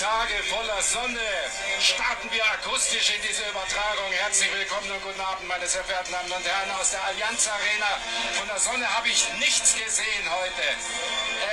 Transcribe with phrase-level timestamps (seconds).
[0.00, 1.20] Tage voller Sonne
[1.78, 4.10] starten wir akustisch in diese Übertragung.
[4.12, 8.00] Herzlich willkommen und guten Abend, meine sehr verehrten Damen und Herren aus der Allianz Arena.
[8.32, 10.64] Von der Sonne habe ich nichts gesehen heute.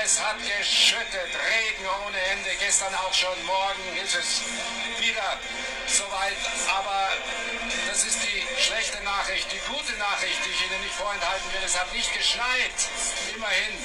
[0.01, 2.55] Es hat geschüttet, Regen ohne Ende.
[2.57, 4.39] Gestern auch schon, morgen ist es
[5.03, 5.27] wieder
[5.87, 6.39] soweit.
[6.71, 7.09] Aber
[7.91, 9.51] das ist die schlechte Nachricht.
[9.51, 12.79] Die gute Nachricht, die ich Ihnen nicht vorenthalten will, es hat nicht geschneit.
[13.35, 13.75] Immerhin.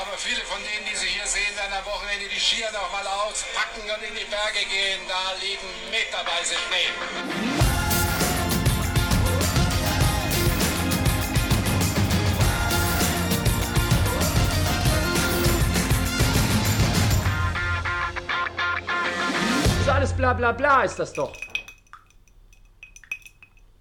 [0.00, 3.06] Aber viele von denen, die Sie hier sehen, werden am Wochenende die Skier noch mal
[3.06, 5.00] auspacken und in die Berge gehen.
[5.08, 6.88] Da liegen meterweise Schnee.
[20.02, 21.32] Alles bla bla bla, ist das doch.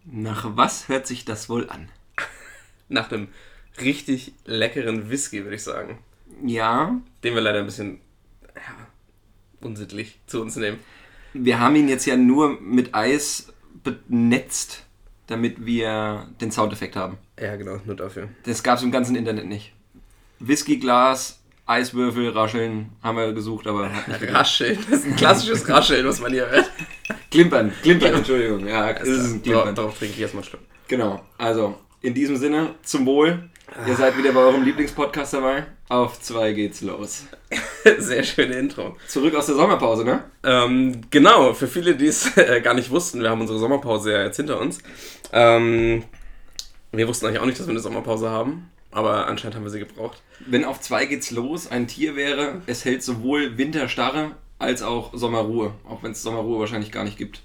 [0.04, 1.90] Nach was hört sich das wohl an?
[2.90, 3.34] Nach einem
[3.80, 6.00] richtig leckeren Whisky, würde ich sagen.
[6.46, 8.00] Ja, Den wir leider ein bisschen
[8.56, 8.88] ja,
[9.68, 10.80] unsittlich zu uns nehmen.
[11.34, 14.84] wir haben ihn jetzt ja nur mit Eis benetzt,
[15.28, 17.18] damit wir den Soundeffekt haben.
[17.40, 18.30] Ja, genau, nur dafür.
[18.44, 19.74] Das gab es im ganzen Internet nicht.
[20.40, 23.90] Whiskyglas, Eiswürfel, Rascheln haben wir gesucht, aber.
[24.22, 26.70] Rascheln, das ist ein klassisches Rascheln, was man hier hört.
[27.30, 28.68] Klimpern, klimpern, Entschuldigung.
[28.68, 29.76] Ja, ist ein Darauf, Klimpern.
[29.76, 30.62] darauf trinke ich erstmal einen Schluck.
[30.88, 33.50] Genau, also in diesem Sinne, zum Wohl.
[33.88, 35.66] Ihr seid wieder bei eurem Lieblingspodcast dabei.
[35.88, 37.26] Auf zwei geht's los.
[38.00, 38.98] Sehr schöne Intro.
[39.08, 40.26] Zurück aus der Sommerpause, ne?
[40.44, 44.24] Ähm, genau, für viele, die es äh, gar nicht wussten, wir haben unsere Sommerpause ja
[44.24, 44.80] jetzt hinter uns.
[45.32, 46.04] Ähm,
[46.92, 49.80] wir wussten eigentlich auch nicht, dass wir eine Sommerpause haben, aber anscheinend haben wir sie
[49.80, 50.22] gebraucht.
[50.46, 55.74] Wenn auf zwei geht's los ein Tier wäre, es hält sowohl Winterstarre als auch Sommerruhe.
[55.88, 57.42] Auch wenn es Sommerruhe wahrscheinlich gar nicht gibt.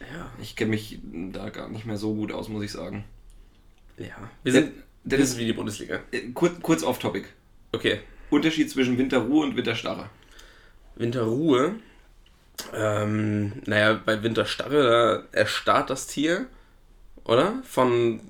[0.00, 0.30] Ja.
[0.40, 3.04] Ich kenne mich da gar nicht mehr so gut aus, muss ich sagen.
[3.96, 4.30] Ja.
[4.42, 4.72] Wir sind,
[5.04, 6.00] das ist wie die Bundesliga.
[6.10, 7.26] Äh, Kurz, kurz off-topic.
[7.72, 8.00] Okay.
[8.30, 10.08] Unterschied zwischen Winterruhe und Winterstarre.
[10.96, 11.76] Winterruhe.
[12.74, 16.46] Ähm, naja, bei Winterstarre, da erstarrt das Tier,
[17.24, 17.54] oder?
[17.64, 18.20] Von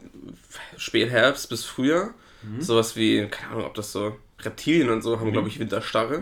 [0.77, 2.15] Spätherbst bis Frühjahr.
[2.59, 6.19] Sowas wie, keine Ahnung, ob das so Reptilien und so haben, glaube ich, Winterstarre.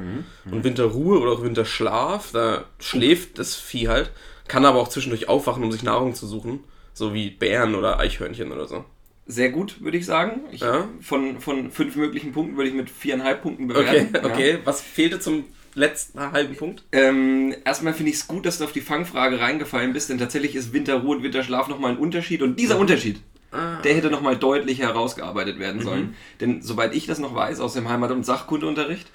[0.50, 4.10] Und Winterruhe oder auch Winterschlaf, da schläft das Vieh halt,
[4.46, 6.64] kann aber auch zwischendurch aufwachen, um sich Nahrung zu suchen.
[6.92, 8.84] So wie Bären oder Eichhörnchen oder so.
[9.30, 10.40] Sehr gut, würde ich sagen.
[10.52, 10.88] Ich, Ja.
[11.00, 14.14] von, von fünf möglichen Punkten würde ich mit viereinhalb Punkten Okay, bewerten.
[14.14, 14.24] Ja.
[14.24, 14.58] okay.
[14.64, 16.82] Was fehlte zum letzten halben Punkt?
[16.92, 20.56] Ähm, erstmal finde ich es gut, dass du auf die Fangfrage reingefallen bist, denn tatsächlich
[20.56, 22.42] ist Winterruhe und Winterschlaf nochmal ein Unterschied.
[22.42, 23.20] Und dieser Unterschied,
[23.52, 26.14] der hätte nochmal deutlich herausgearbeitet werden sollen.
[26.40, 29.08] Denn soweit ich das noch weiß, aus dem Heimat- und Sachkundeunterricht,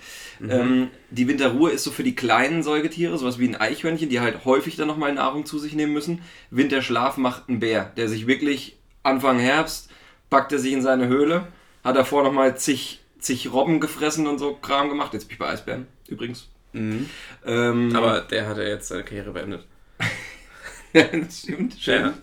[0.50, 4.44] ähm, die Winterruhe ist so für die kleinen Säugetiere, sowas wie ein Eichhörnchen, die halt
[4.44, 6.22] häufig dann nochmal Nahrung zu sich nehmen müssen.
[6.52, 9.90] Winterschlaf macht ein Bär, der sich wirklich Anfang Herbst
[10.30, 11.48] packt er sich in seine Höhle,
[11.84, 15.14] hat davor nochmal zig, zig Robben gefressen und so Kram gemacht.
[15.14, 16.48] Jetzt bin ich bei Eisbären, übrigens.
[16.74, 19.66] Ähm, Aber der hat ja jetzt seine Karriere beendet.
[20.94, 22.02] das stimmt, schön.
[22.02, 22.14] Ja.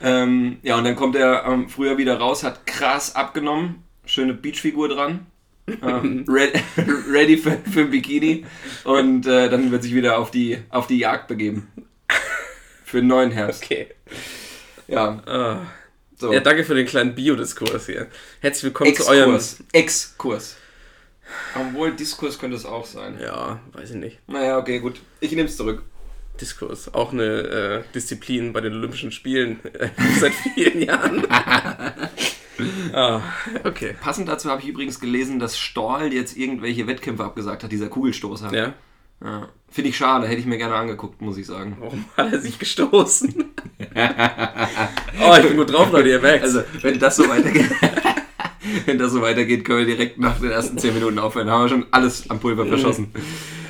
[0.00, 4.88] Ähm, ja, und dann kommt er ähm, früher wieder raus, hat krass abgenommen, schöne Beachfigur
[4.88, 5.26] dran,
[5.82, 6.60] ähm, ready,
[7.10, 8.44] ready für, für ein Bikini
[8.84, 11.68] und äh, dann wird sich wieder auf die, auf die Jagd begeben.
[12.84, 13.64] Für den neuen Herbst.
[13.64, 13.88] Okay.
[14.86, 15.60] Ja, Ah.
[16.22, 16.32] So.
[16.32, 18.06] Ja, danke für den kleinen Biodiskurs hier.
[18.40, 19.34] Herzlich willkommen zu eurem.
[19.34, 19.64] Exkurs.
[19.72, 20.56] Exkurs.
[21.54, 23.18] Obwohl, Diskurs könnte es auch sein.
[23.20, 24.18] Ja, weiß ich nicht.
[24.28, 25.00] Naja, okay, gut.
[25.20, 25.82] Ich nehme es zurück.
[26.40, 26.94] Diskurs.
[26.94, 29.88] Auch eine äh, Disziplin bei den Olympischen Spielen äh,
[30.20, 31.26] seit vielen Jahren.
[32.92, 33.22] ah,
[33.64, 33.96] okay.
[34.00, 38.54] Passend dazu habe ich übrigens gelesen, dass Storl jetzt irgendwelche Wettkämpfe abgesagt hat, dieser Kugelstoßer.
[38.54, 38.74] Ja.
[39.24, 39.48] Ja.
[39.70, 41.76] Finde ich schade, hätte ich mir gerne angeguckt, muss ich sagen.
[41.80, 43.34] Warum hat er sich gestoßen?
[43.94, 46.44] oh, ich bin gut drauf, Leute, ihr merkt.
[46.44, 47.70] Also, wenn das so weitergeht,
[48.86, 51.46] wenn das so weitergeht, können wir direkt nach den ersten 10 Minuten aufhören.
[51.46, 53.12] Da haben wir schon alles am Pulver verschossen.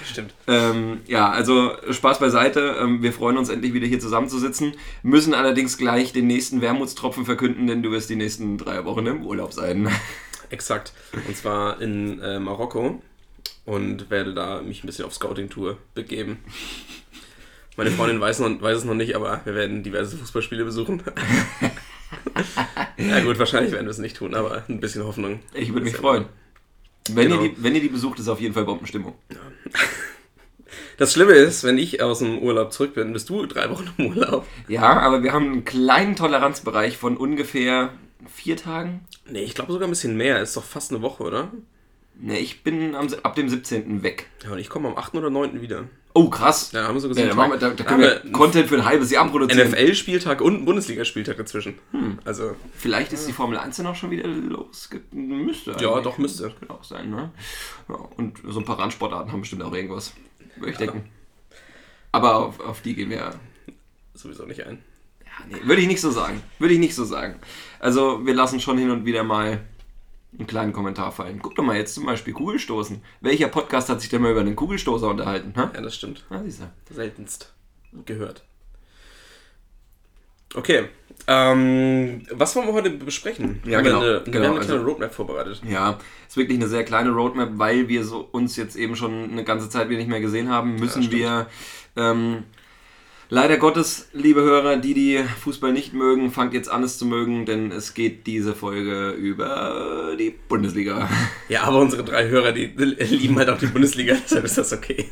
[0.05, 0.35] stimmt.
[0.47, 2.77] Ähm, ja, also Spaß beiseite.
[2.81, 4.73] Ähm, wir freuen uns endlich wieder hier zusammenzusitzen.
[5.03, 9.25] Müssen allerdings gleich den nächsten Wermutstropfen verkünden, denn du wirst die nächsten drei Wochen im
[9.25, 9.89] Urlaub sein.
[10.51, 10.93] Exakt.
[11.27, 13.01] Und zwar in äh, Marokko
[13.65, 16.39] und werde da mich ein bisschen auf Scouting-Tour begeben.
[17.77, 21.03] Meine Freundin weiß, noch, weiß es noch nicht, aber wir werden diverse Fußballspiele besuchen.
[22.99, 25.41] ja gut, wahrscheinlich werden wir es nicht tun, aber ein bisschen Hoffnung.
[25.55, 26.27] Ich würde mich ja freuen.
[27.11, 27.43] Wenn, Genau.
[27.43, 29.15] ihr die, wenn ihr die besucht, ist auf jeden Fall Bombenstimmung.
[30.99, 34.07] Das Schlimme ist, wenn ich aus dem Urlaub zurück bin, bist du drei Wochen im
[34.09, 34.47] Urlaub.
[34.69, 37.93] Ja, aber wir haben einen kleinen Toleranzbereich von ungefähr
[38.33, 39.05] vier Tagen.
[39.29, 40.41] Nee, ich glaube sogar ein bisschen mehr.
[40.41, 41.51] Ist doch fast eine Woche, oder?
[42.25, 44.03] Ne, ich bin am, ab dem 17.
[44.05, 44.29] weg.
[44.45, 45.15] Ja, und ich komme am 8.
[45.15, 45.61] oder 9.
[45.61, 45.85] wieder.
[46.15, 46.71] Oh, krass.
[46.73, 48.85] Ja, haben wir so Ja, da, machen wir, da, da können wir Content für ein
[48.85, 49.71] halbes Jahr produzieren.
[49.71, 51.79] NFL-Spieltag und Bundesligaspieltag dazwischen.
[52.25, 54.89] Also, Vielleicht ist die Formel 1 dann auch schon wieder los.
[55.11, 56.45] Müsste Ja, doch, müsste.
[56.45, 57.33] Das könnte auch sein, ne?
[57.89, 60.13] Ja, und so ein paar Randsportarten haben bestimmt auch irgendwas.
[60.57, 61.09] Würde ich denken.
[62.13, 63.33] Aber auf, auf die gehen wir
[64.15, 64.79] Sowieso nicht ein.
[65.25, 66.43] Ja, nee, würde ich nicht so sagen.
[66.59, 67.37] Würde ich nicht so sagen.
[67.81, 69.61] Also wir lassen schon hin und wieder mal
[70.39, 71.41] einen kleinen Kommentar fallen.
[71.43, 73.03] Guck doch mal jetzt zum Beispiel Kugelstoßen.
[73.21, 75.53] Welcher Podcast hat sich denn mal über einen Kugelstoßer unterhalten?
[75.57, 75.71] Ha?
[75.75, 76.25] Ja, das stimmt.
[76.31, 76.95] Ja, siehst du.
[76.95, 77.53] Seltenst
[78.07, 78.43] gehört.
[80.55, 80.89] Okay.
[81.27, 83.63] Ähm, was wollen wir heute besprechen?
[83.65, 85.63] Ja, Haben wir genau, Eine, genau, wir haben eine also- kleine Roadmap vorbereitet.
[85.69, 85.99] Ja,
[86.29, 89.69] ist wirklich eine sehr kleine Roadmap, weil wir so uns jetzt eben schon eine ganze
[89.71, 91.15] Zeit wieder nicht mehr gesehen haben, müssen stimmt.
[91.21, 91.47] wir
[91.97, 92.45] ähm,
[93.33, 97.47] leider Gottes, liebe Hörer, die die Fußball nicht mögen, fangt jetzt an es zu mögen,
[97.47, 101.09] denn es geht diese Folge über die Bundesliga.
[101.49, 105.07] Ja, aber unsere drei Hörer, die lieben halt auch die Bundesliga, deshalb ist das okay.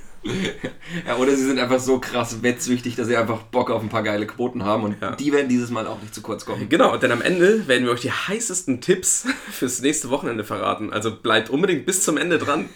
[1.06, 4.02] Ja, oder sie sind einfach so krass wettsüchtig, dass sie einfach Bock auf ein paar
[4.02, 5.16] geile Quoten haben und Ja.
[5.16, 6.68] die werden dieses Mal auch nicht zu kurz kommen.
[6.68, 10.92] Genau, denn am Ende werden wir euch die heißesten Tipps fürs nächste Wochenende verraten.
[10.92, 12.68] Also bleibt unbedingt bis zum Ende dran.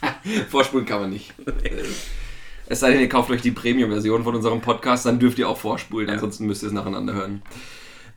[0.48, 1.34] Vorspulen kann man nicht.
[2.66, 5.58] Es sei denn, ihr kauft euch die Premium-Version von unserem Podcast, dann dürft ihr auch
[5.58, 7.42] vorspulen, ansonsten müsst ihr es nacheinander hören.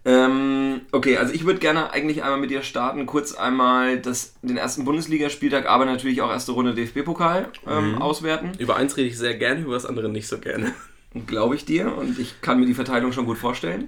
[0.07, 4.55] Ähm, okay, also ich würde gerne eigentlich einmal mit dir starten, kurz einmal das, den
[4.55, 8.51] ersten Bundesligaspieltag, aber natürlich auch erste Runde DFB-Pokal ähm, auswerten.
[8.59, 10.73] Über eins rede ich sehr gerne, über das andere nicht so gerne.
[11.25, 13.87] Glaube ich dir und ich kann mir die Verteilung schon gut vorstellen.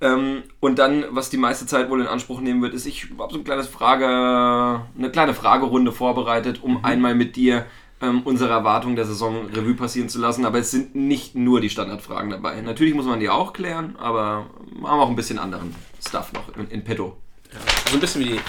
[0.00, 3.32] Ähm, und dann, was die meiste Zeit wohl in Anspruch nehmen wird, ist, ich habe
[3.32, 7.64] so ein kleines Frage, eine kleine Fragerunde vorbereitet, um einmal mit dir
[8.02, 10.44] ähm, unsere Erwartungen der Saison Revue passieren zu lassen.
[10.44, 12.60] Aber es sind nicht nur die Standardfragen dabei.
[12.60, 14.46] Natürlich muss man die auch klären, aber
[14.78, 15.74] wir haben auch ein bisschen anderen
[16.06, 17.16] Stuff noch in, in petto.
[17.52, 17.58] Ja,
[17.88, 18.40] so ein bisschen wie die.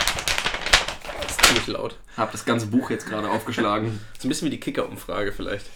[1.22, 1.98] Das ist ziemlich laut.
[2.18, 4.00] Hab das ganze Buch jetzt gerade aufgeschlagen.
[4.20, 5.68] So ein bisschen wie die Kicker-Umfrage vielleicht.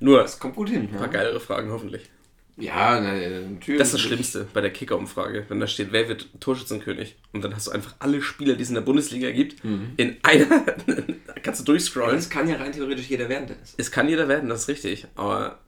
[0.00, 0.88] Nur Das kommt gut hin.
[0.92, 2.10] ein paar geilere Fragen hoffentlich.
[2.56, 3.78] Ja, na, natürlich.
[3.78, 7.16] Das ist das Schlimmste bei der Kicker-Umfrage, wenn da steht, wer wird Torschützenkönig?
[7.32, 10.46] Und dann hast du einfach alle Spieler, die es in der Bundesliga gibt, in einer.
[11.42, 12.16] kannst du durchscrollen.
[12.16, 13.74] Das kann ja rein theoretisch jeder werden, Dennis.
[13.76, 15.06] Es kann jeder werden, das ist richtig.
[15.16, 15.58] Aber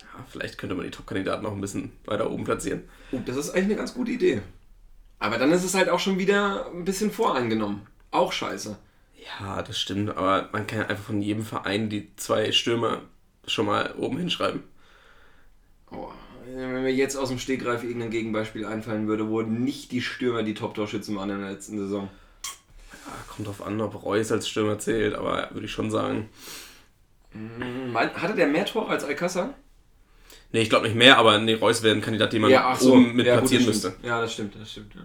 [0.00, 2.82] ja, vielleicht könnte man die Top-Kandidaten noch ein bisschen weiter oben platzieren.
[3.12, 4.42] Oh, das ist eigentlich eine ganz gute Idee.
[5.18, 7.82] Aber dann ist es halt auch schon wieder ein bisschen voreingenommen.
[8.10, 8.76] Auch scheiße.
[9.40, 13.02] Ja, das stimmt, aber man kann ja einfach von jedem Verein die zwei Stürmer
[13.46, 14.62] schon mal oben hinschreiben.
[15.90, 16.10] Oh,
[16.56, 20.54] wenn mir jetzt aus dem Stegreif irgendein Gegenbeispiel einfallen würde, wo nicht die Stürmer die
[20.54, 22.08] Top-Torschützen waren in der letzten Saison.
[23.06, 26.28] Ja, kommt drauf an, ob Reus als Stürmer zählt, aber würde ich schon sagen.
[27.32, 29.54] Mein- Hatte der mehr Tore als Alcázar?
[30.52, 33.26] Nee, ich glaube nicht mehr, aber nee, Reus wäre ein Kandidat, den man oben mit
[33.26, 33.94] Ja, gut, platzieren das müsste.
[34.02, 34.94] Ja, das stimmt, das stimmt.
[34.94, 35.00] Ja.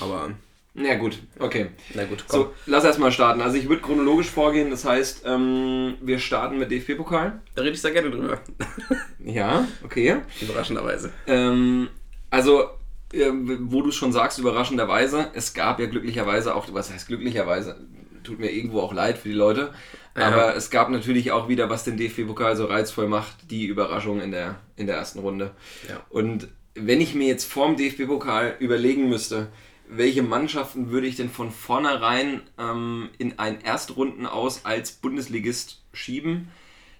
[0.00, 0.30] Aber,
[0.72, 1.66] Na gut, okay.
[1.94, 2.40] na gut, komm.
[2.42, 3.40] So, lass erstmal starten.
[3.40, 7.40] Also ich würde chronologisch vorgehen, das heißt, ähm, wir starten mit DFB-Pokal.
[7.56, 8.40] Da rede ich sehr gerne drüber.
[9.24, 10.16] Ja, okay.
[10.40, 11.12] Überraschenderweise.
[11.26, 11.88] Ähm,
[12.30, 12.64] also,
[13.12, 17.76] äh, wo du schon sagst, überraschenderweise, es gab ja glücklicherweise auch, was heißt glücklicherweise,
[18.24, 19.72] tut mir irgendwo auch leid für die Leute,
[20.16, 20.28] Ja.
[20.28, 24.30] aber es gab natürlich auch wieder, was den DFB-Pokal so reizvoll macht, die Überraschung in
[24.30, 25.50] der, in der ersten Runde.
[25.88, 26.00] Ja.
[26.08, 29.48] Und wenn ich mir jetzt vorm DFB-Pokal überlegen müsste,
[29.92, 36.48] welche Mannschaften würde ich denn von vornherein ähm, in ein Erstrunden aus als Bundesligist schieben,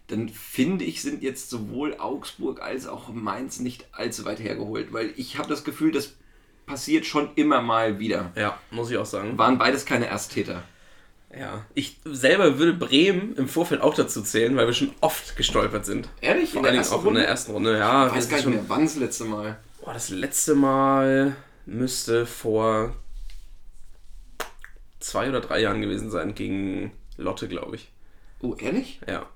[0.08, 5.12] dann finde ich, sind jetzt sowohl Augsburg als auch Mainz nicht allzu weit hergeholt, weil
[5.16, 6.14] ich habe das Gefühl, das
[6.66, 8.32] passiert schon immer mal wieder.
[8.34, 9.38] Ja, muss ich auch sagen.
[9.38, 10.62] Waren beides keine Ersttäter.
[11.36, 15.86] Ja, ich selber würde Bremen im Vorfeld auch dazu zählen, weil wir schon oft gestolpert
[15.86, 16.08] sind.
[16.20, 16.50] Ehrlich?
[16.50, 17.78] Vor allen Dingen auch in der ersten Runde.
[17.78, 19.58] Ja, Ich weiß gar nicht schon, mehr, wann das letzte Mal.
[19.80, 21.36] boah, das letzte Mal
[21.70, 22.94] müsste vor
[24.98, 27.92] zwei oder drei Jahren gewesen sein gegen Lotte, glaube ich.
[28.40, 29.00] Oh, ehrlich?
[29.06, 29.26] Ja.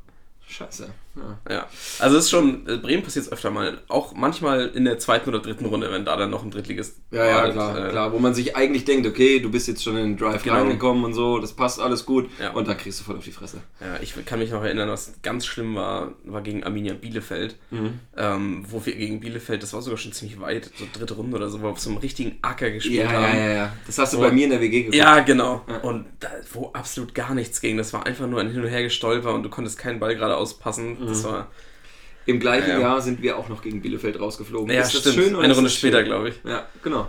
[0.46, 0.92] Scheiße.
[1.16, 1.38] Ja.
[1.54, 1.66] Ja,
[2.00, 3.78] also es ist schon, äh, Bremen passiert es öfter mal.
[3.88, 7.24] Auch manchmal in der zweiten oder dritten Runde, wenn da dann noch ein Drittligist Ja,
[7.24, 8.12] ja, klar, äh, klar.
[8.12, 10.56] Wo man sich eigentlich denkt, okay, du bist jetzt schon in den Drive Genau.
[10.56, 12.28] reingekommen und so, das passt alles gut.
[12.40, 12.50] Ja.
[12.52, 13.58] Und dann kriegst du voll auf die Fresse.
[13.80, 18.00] Ja, ich kann mich noch erinnern, was ganz schlimm war, war gegen Arminia Bielefeld, Mhm.
[18.16, 21.48] ähm, wo wir gegen Bielefeld, das war sogar schon ziemlich weit, so dritte Runde oder
[21.48, 23.38] so, wo wir auf so einem richtigen Acker gespielt haben.
[23.38, 23.72] ja.
[23.86, 24.22] Das hast du So.
[24.22, 24.96] bei mir in der WG geguckt.
[24.96, 25.62] Ja, genau.
[25.82, 27.76] Und da, wo absolut gar nichts ging.
[27.76, 30.36] Das war einfach nur ein Hin und Her gestolper und du konntest keinen Ball gerade
[30.36, 30.96] auspassen.
[31.08, 31.50] Das war.
[32.26, 32.80] Im gleichen Ja, ja.
[32.80, 34.74] Jahr sind wir auch noch gegen Bielefeld rausgeflogen.
[34.74, 35.16] Ja, ist das stimmt.
[35.16, 36.36] schön Eine Runde später, glaube ich.
[36.44, 37.08] Ja, genau.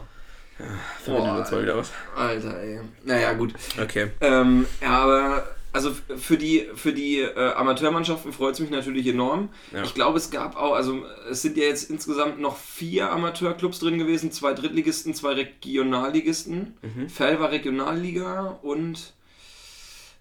[1.04, 1.92] Vermitteln Boah, uns mal wieder was.
[2.16, 2.80] Alter, ey.
[3.04, 3.54] Naja, gut.
[3.82, 4.08] Okay.
[4.22, 9.50] Ähm, ja, aber also für die, für die äh, Amateurmannschaften freut es mich natürlich enorm.
[9.74, 9.84] Ja.
[9.84, 14.00] Ich glaube, es gab auch, also es sind ja jetzt insgesamt noch vier Amateurclubs drin
[14.00, 16.78] gewesen, zwei Drittligisten, zwei Regionalligisten.
[16.82, 17.10] Mhm.
[17.10, 19.14] Fell war Regionalliga und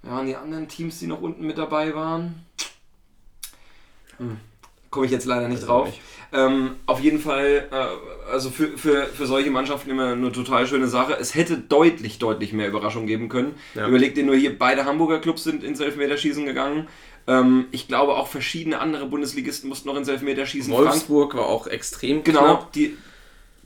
[0.02, 2.44] ja, und die anderen Teams, die noch unten mit dabei waren.
[4.90, 5.86] Komme ich jetzt leider nicht drauf.
[5.86, 6.00] nicht.
[6.32, 10.88] Ähm, auf jeden Fall, äh, also für, für, für solche Mannschaften immer eine total schöne
[10.88, 11.16] Sache.
[11.20, 13.54] Es hätte deutlich, deutlich mehr Überraschung geben können.
[13.74, 13.86] Ja.
[13.88, 16.88] Überleg dir nur hier, beide Hamburger Clubs sind ins Elfmeterschießen gegangen.
[17.26, 20.72] Ähm, ich glaube auch verschiedene andere Bundesligisten mussten noch ins Elfmeterschießen.
[20.72, 22.72] Wolfsburg war auch extrem Genau, knapp.
[22.72, 22.96] die,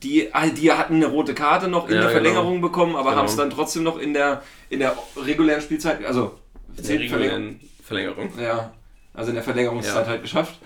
[0.02, 2.20] die, ah, die hatten eine rote Karte noch in Ja, der genau.
[2.22, 3.20] Verlängerung bekommen, aber Genau.
[3.22, 6.34] haben es dann trotzdem noch in der, in der regulären Spielzeit, also
[6.70, 8.32] In der zählt Verlängerung, regulären Verlängerung.
[8.40, 8.72] ja,
[9.14, 10.10] also in der Verlängerungszeit Ja.
[10.10, 10.58] halt geschafft.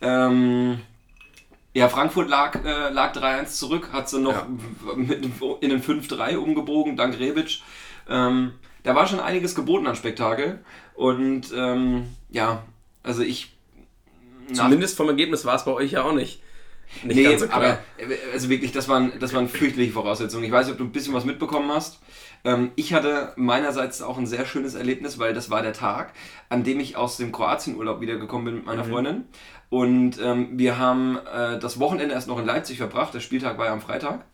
[0.00, 0.80] Ähm,
[1.74, 4.46] ja, Frankfurt lag, äh, lag 3-1 zurück, hat sie noch Ja.
[4.96, 5.24] mit,
[5.60, 7.60] in den 5-3 umgebogen, dank Rebic.
[8.08, 8.52] Ähm,
[8.82, 10.64] da war schon einiges geboten an Spektakel.
[10.94, 12.62] Und ähm, ja,
[13.02, 13.52] also ich.
[14.52, 16.40] Zumindest vom Ergebnis war es bei euch ja auch nicht.
[17.04, 17.58] Nicht nee, ganz so klar.
[17.58, 20.44] aber äh, also wirklich, das waren, das waren fürchterliche Voraussetzungen.
[20.44, 22.00] Ich weiß nicht, ob du ein bisschen was mitbekommen hast.
[22.44, 26.12] Ähm, ich hatte meinerseits auch ein sehr schönes Erlebnis, weil das war der Tag,
[26.48, 28.90] an dem ich aus dem Kroatienurlaub wiedergekommen bin mit meiner Mhm.
[28.90, 29.24] Freundin.
[29.68, 33.12] Und ähm, wir haben äh, das Wochenende erst noch in Leipzig verbracht.
[33.14, 34.24] Der Spieltag war ja am Freitag.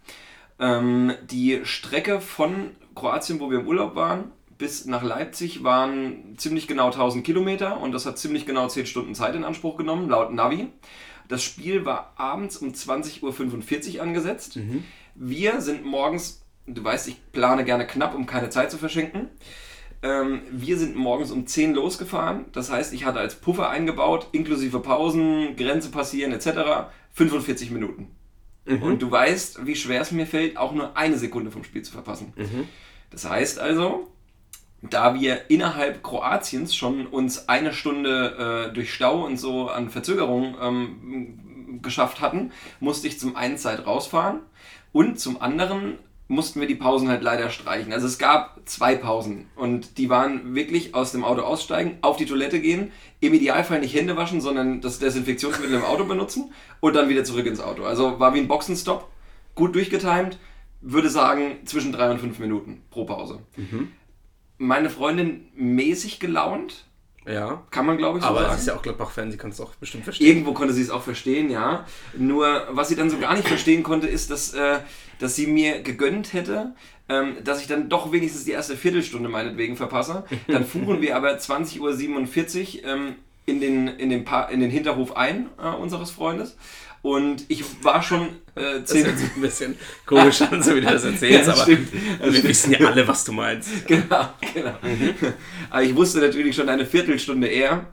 [0.59, 6.69] Ähm, die Strecke von Kroatien, wo wir im Urlaub waren, bis nach Leipzig waren ziemlich
[6.69, 10.33] genau 1000 Kilometer und das hat ziemlich genau 10 Stunden Zeit in Anspruch genommen, laut
[10.33, 10.69] Navi.
[11.33, 14.57] Das Spiel war abends um 20.45 Uhr angesetzt.
[15.15, 19.31] Wir sind morgens, du weißt, ich plane gerne knapp, um keine Zeit zu verschenken.
[20.03, 22.45] Ähm, wir sind morgens um 10 losgefahren.
[22.53, 26.91] Das heißt, ich hatte als Puffer eingebaut, inklusive Pausen, Grenze passieren etc.
[27.15, 28.09] 45 Minuten.
[28.83, 31.93] Und du weißt, wie schwer es mir fällt, auch nur eine Sekunde vom Spiel zu
[31.93, 32.35] verpassen.
[33.09, 34.12] Das heißt also,
[34.83, 40.57] da wir innerhalb Kroatiens schon uns eine Stunde äh, durch Stau und so an Verzögerung
[40.61, 44.41] ähm, geschafft hatten, musste ich zum einen Zeit rausfahren
[44.93, 45.99] und zum anderen
[46.29, 47.93] mussten wir die Pausen halt leider streichen.
[47.93, 52.25] Also es gab zwei Pausen und die waren wirklich aus dem Auto aussteigen, auf die
[52.25, 57.09] Toilette gehen, im Idealfall nicht Hände waschen, sondern das Desinfektionsmittel im Auto benutzen und dann
[57.09, 57.85] wieder zurück ins Auto.
[57.85, 59.09] Also war wie ein Boxenstopp,
[59.55, 60.39] gut durchgetimed,
[60.81, 63.41] würde sagen zwischen drei und fünf Minuten pro Pause.
[64.63, 66.85] Meine Freundin mäßig gelaunt,
[67.27, 67.63] ja.
[67.71, 68.53] kann man glaube ich so Aber sagen.
[68.55, 70.29] sie ist ja auch Gladbach-Fan, sie kann es auch bestimmt verstehen.
[70.29, 71.85] Irgendwo konnte sie es auch verstehen, ja.
[72.17, 74.79] Nur, was sie dann so gar nicht verstehen konnte, ist, dass, äh,
[75.19, 76.75] dass sie mir gegönnt hätte,
[77.09, 80.25] ähm, dass ich dann doch wenigstens die erste Viertelstunde meinetwegen verpasse.
[80.47, 81.81] Dann fuhren wir aber 20.47
[82.85, 83.17] Uhr ähm,
[83.47, 86.57] in, den, in, den pa in den Hinterhof ein, äh, unseres Freundes.
[87.03, 90.81] Und ich war schon äh, Das zehn hört sich ein bisschen komisch an, so wie
[90.81, 91.89] du das erzählst, Ja, das aber stimmt.
[91.93, 92.49] Das wir stimmt.
[92.49, 93.71] wissen ja alle, was du meinst.
[93.89, 94.75] Genau, genau.
[95.71, 97.87] Aber ich wusste natürlich schon eine Viertelstunde eher,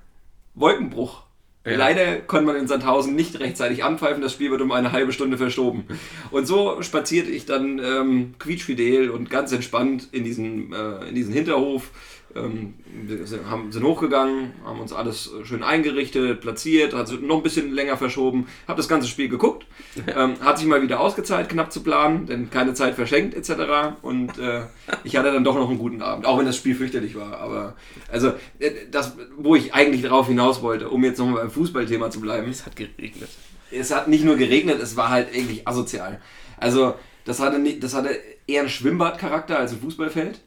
[0.53, 1.23] Wolkenbruch.
[1.65, 1.75] Ja.
[1.75, 5.37] Leider konnte man in Sandhausen nicht rechtzeitig anpfeifen, das Spiel wird um eine halbe Stunde
[5.37, 5.85] verschoben.
[6.31, 11.33] Und so spazierte ich dann ähm, quietschfidel und ganz entspannt in diesen, äh, in diesen
[11.33, 11.91] Hinterhof.
[12.35, 12.75] Ähm,
[13.07, 17.43] wir sind, haben, sind hochgegangen, haben uns alles äh, schön eingerichtet, platziert, hat noch ein
[17.43, 19.65] bisschen länger verschoben, habe das ganze Spiel geguckt,
[20.15, 23.97] ähm, hat sich mal wieder ausgezahlt, knapp zu planen, denn keine Zeit verschenkt etc.
[24.01, 24.61] Und äh,
[25.03, 27.39] ich hatte dann doch noch einen guten Abend, auch wenn das Spiel fürchterlich war.
[27.39, 27.75] Aber
[28.11, 32.21] also äh, das, wo ich eigentlich darauf hinaus wollte, um jetzt nochmal beim Fußballthema zu
[32.21, 33.29] bleiben, Es hat geregnet.
[33.71, 36.21] es hat nicht nur geregnet, es war halt eigentlich asozial.
[36.57, 36.93] Also,
[37.25, 38.17] das hatte, nicht, das hatte
[38.47, 40.41] eher einen Schwimmbadcharakter als ein Fußballfeld,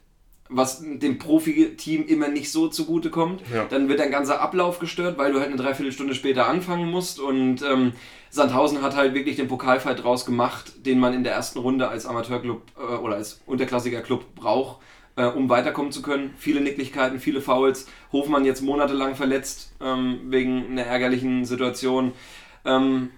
[0.49, 3.41] was dem Profiteam immer nicht so zugute kommt.
[3.53, 3.65] Ja.
[3.65, 7.19] Dann wird dein ganzer Ablauf gestört, weil du halt eine Dreiviertelstunde später anfangen musst.
[7.19, 7.93] Und ähm,
[8.29, 12.05] Sandhausen hat halt wirklich den Pokalfight draus gemacht, den man in der ersten Runde als
[12.05, 14.79] Amateurclub äh, oder als unterklassiger Club braucht.
[15.15, 16.33] Äh, um weiterkommen zu können.
[16.37, 17.85] Viele Nicklichkeiten, viele Fouls.
[18.11, 22.13] Hofmann jetzt monatelang verletzt ähm, wegen einer ärgerlichen Situation.
[22.65, 23.11] Ähm,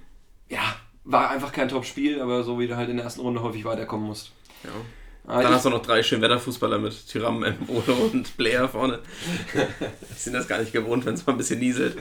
[0.50, 0.60] ja,
[1.06, 4.08] war einfach kein Top-Spiel, aber so wie du halt in der ersten Runde häufig weiterkommen
[4.08, 4.34] musst.
[4.66, 4.72] Ja.
[5.28, 9.00] Aber Dann hast du noch drei Schönwetterfußballer mit Tyram, Mbolo und Blair vorne.
[9.54, 11.98] Die sind das gar nicht gewohnt, wenn es mal ein bisschen nieselt.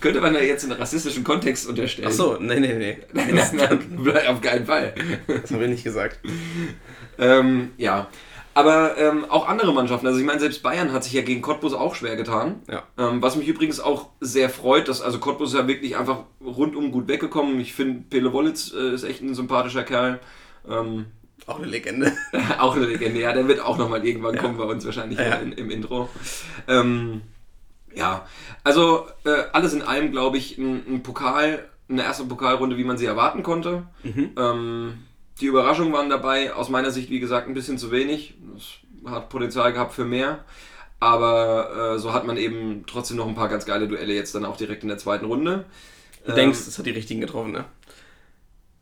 [0.00, 2.08] könnte man da jetzt einen rassistischen Kontext unterstellen?
[2.10, 2.98] Ach so, nee, nee, nee.
[3.12, 4.94] Nein, nein, nein, auf keinen Fall.
[5.26, 6.18] Das habe ich nicht gesagt.
[7.18, 8.08] Ähm, ja.
[8.54, 11.72] Aber ähm, auch andere Mannschaften, also ich meine, selbst Bayern hat sich ja gegen Cottbus
[11.72, 12.60] auch schwer getan.
[12.68, 12.82] Ja.
[12.98, 16.92] Ähm, was mich übrigens auch sehr freut, dass also Cottbus ist ja wirklich einfach rundum
[16.92, 17.60] gut weggekommen.
[17.60, 20.20] Ich finde, Pele Wollitz äh, ist echt ein sympathischer Kerl.
[20.68, 21.06] Ähm,
[21.46, 22.12] Auch eine Legende.
[22.58, 24.40] auch eine Legende, ja, der wird auch nochmal irgendwann Ja.
[24.42, 25.36] kommen bei uns wahrscheinlich Ja.
[25.36, 26.08] in, im Intro.
[26.68, 27.22] Ähm,
[27.94, 28.26] ja,
[28.64, 32.96] also äh, alles in allem, glaube ich, ein, ein Pokal, eine erste Pokalrunde, wie man
[32.96, 33.82] sie erwarten konnte.
[34.04, 34.94] Ähm,
[35.40, 38.34] die Überraschungen waren dabei, aus meiner Sicht, wie gesagt, ein bisschen zu wenig.
[38.56, 40.44] Es hat Potenzial gehabt für mehr.
[41.00, 44.44] Aber äh, so hat man eben trotzdem noch ein paar ganz geile Duelle jetzt dann
[44.44, 45.64] auch direkt in der zweiten Runde.
[46.24, 47.64] Du denkst, es hat die richtigen getroffen, ne?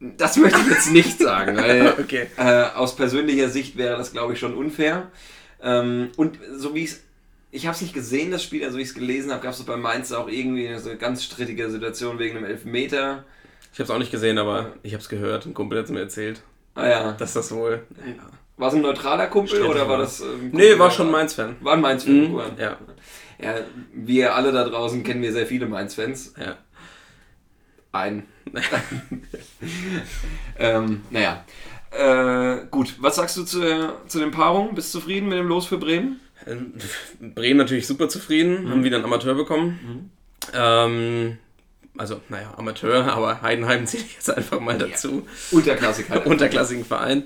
[0.01, 2.27] Das möchte ich jetzt nicht sagen, weil Okay.
[2.39, 5.11] äh, aus persönlicher Sicht wäre das, glaube ich, schon unfair.
[5.63, 7.03] Ähm, und so wie ich es,
[7.51, 9.63] ich habe es nicht gesehen, das Spiel, also wie ich es gelesen habe, gab es
[9.63, 13.25] bei Mainz auch irgendwie eine so ganz strittige Situation wegen einem Elfmeter.
[13.73, 15.47] Ich habe es auch nicht gesehen, aber ich habe es gehört.
[15.47, 16.43] Ein Kumpel hat es mir erzählt,
[16.75, 17.83] Ah ja, dass das wohl.
[18.57, 20.21] War es ein neutraler Kumpel oder war das.
[20.21, 21.57] Ähm, Nee, war schon Mainz-Fan.
[21.61, 22.31] War ein Mainz-Fan.
[22.33, 22.77] Mhm, ja.
[23.43, 23.55] ja.
[23.93, 26.35] Wir alle da draußen kennen wir sehr viele Mainz-Fans.
[26.39, 26.57] Ja.
[27.93, 28.23] Ein.
[30.59, 31.45] ähm, naja.
[31.91, 34.75] Äh, gut, was sagst du zu, zu den Paarungen?
[34.75, 36.21] Bist du zufrieden mit dem Los für Bremen?
[36.47, 36.75] Ähm,
[37.35, 38.71] Bremen natürlich super zufrieden, Mhm.
[38.71, 40.11] haben wieder einen Amateur bekommen.
[40.55, 41.39] Ähm,
[41.99, 45.27] also, naja, Amateur, aber Heidenheim zähle ich jetzt einfach mal dazu.
[45.51, 46.27] Unterklassik halt.
[46.27, 47.25] Unterklassigen Verein.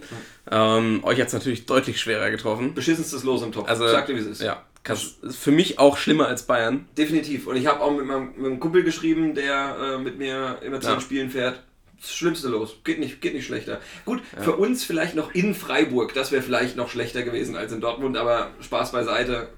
[0.50, 2.74] Ähm, euch hat es natürlich deutlich schwerer getroffen.
[2.74, 3.68] Beschissenstes Los im Topf.
[3.68, 4.40] Also, Sag dir, wie es ist.
[4.42, 6.86] Ja, das ist für mich auch schlimmer als Bayern.
[6.96, 7.46] Definitiv.
[7.46, 10.80] Und ich habe auch mit meinem, mit einem Kumpel geschrieben, der äh, mit mir immer
[10.80, 10.94] zu Ja.
[10.96, 11.62] den Spielen fährt.
[12.00, 12.76] Das Schlimmste los.
[12.84, 13.80] Geht nicht, geht nicht schlechter.
[14.04, 16.12] Gut, für uns vielleicht noch in Freiburg.
[16.12, 19.48] Das wäre vielleicht noch schlechter gewesen als in Dortmund, aber Spaß beiseite.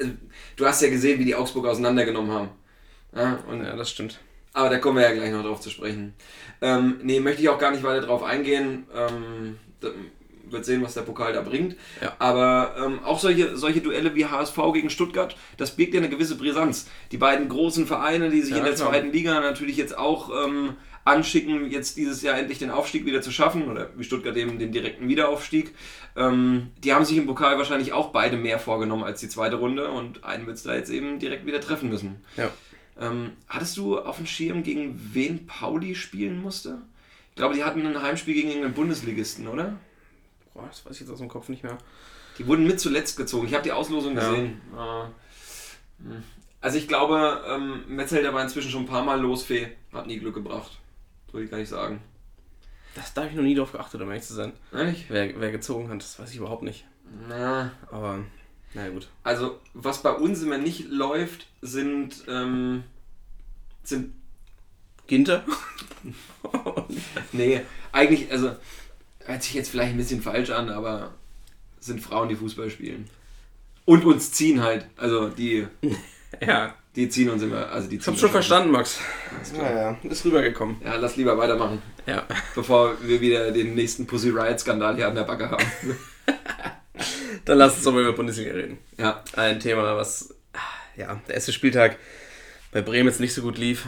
[0.00, 0.06] Äh,
[0.56, 2.48] Du hast ja gesehen, wie die Augsburg auseinandergenommen haben.
[3.16, 4.18] Ja, und, Ja, das stimmt.
[4.52, 6.12] Aber da kommen wir ja gleich noch drauf zu sprechen.
[6.60, 8.86] Ähm, nee, möchte ich auch gar nicht weiter drauf eingehen.
[8.94, 9.58] Ähm,
[10.52, 11.76] wird sehen, was der Pokal da bringt.
[12.00, 12.14] Ja.
[12.18, 16.36] Aber ähm, auch solche, solche Duelle wie HSV gegen Stuttgart, das birgt ja eine gewisse
[16.36, 16.88] Brisanz.
[17.12, 18.90] Die beiden großen Vereine, die sich Ja, in der klar.
[18.90, 23.30] zweiten Liga natürlich jetzt auch ähm, anschicken, jetzt dieses Jahr endlich den Aufstieg wieder zu
[23.32, 25.74] schaffen, oder wie Stuttgart eben den direkten Wiederaufstieg.
[26.16, 29.90] Ähm, die haben sich im Pokal wahrscheinlich auch beide mehr vorgenommen als die zweite Runde
[29.90, 32.22] und einen wird es da jetzt eben direkt wieder treffen müssen.
[32.36, 32.50] Ja.
[33.00, 36.82] Ähm, hattest du auf dem Schirm, gegen wen Pauli spielen musste?
[37.30, 39.78] Ich glaube, die hatten ein Heimspiel gegen irgendeinen Bundesligisten, oder?
[40.54, 41.78] Boah, das weiß ich jetzt aus dem Kopf nicht mehr.
[42.38, 43.46] Die wurden mit zuletzt gezogen.
[43.46, 44.20] Ich habe die Auslosung Ja.
[44.28, 44.60] gesehen.
[44.76, 45.04] Äh,
[46.04, 46.22] hm.
[46.60, 49.68] Also ich glaube, ähm, Metzelder war inzwischen schon ein paar Mal losfee.
[49.92, 50.78] Hat nie Glück gebracht.
[51.32, 52.02] Soll ich gar nicht sagen.
[52.94, 54.52] Das, da habe ich noch nie drauf geachtet, um ehrlich zu sein.
[54.72, 55.06] Ehrlich?
[55.08, 56.84] Wer, wer gezogen hat, das weiß ich überhaupt nicht.
[57.28, 58.18] Na, Aber,
[58.74, 59.08] naja, gut.
[59.22, 62.82] also was bei uns immer nicht läuft, sind, ähm,
[63.84, 64.12] sind
[65.06, 65.44] Ginter?
[67.32, 67.60] Nee,
[67.92, 68.56] eigentlich, also,
[69.24, 71.14] hört sich jetzt vielleicht ein bisschen falsch an, aber
[71.80, 73.08] sind Frauen, die Fußball spielen.
[73.84, 74.86] Und uns ziehen halt.
[74.96, 75.66] Also, die,
[76.46, 76.74] ja.
[76.94, 77.68] die ziehen uns immer.
[77.70, 79.00] Also die Ich hab's schon verstanden, Max.
[79.56, 79.98] Ja, ja.
[80.02, 80.76] Ist rübergekommen.
[80.84, 82.24] Ja, lass lieber weitermachen, Ja.
[82.54, 85.64] bevor wir wieder den nächsten Pussy Riot-Skandal hier an der Backe haben.
[87.46, 88.78] Dann lass uns doch mal über Bundesliga reden.
[88.98, 90.34] ja, Ein Thema, was,
[90.96, 91.96] ja, der erste Spieltag
[92.72, 93.86] bei Bremen jetzt nicht so gut lief.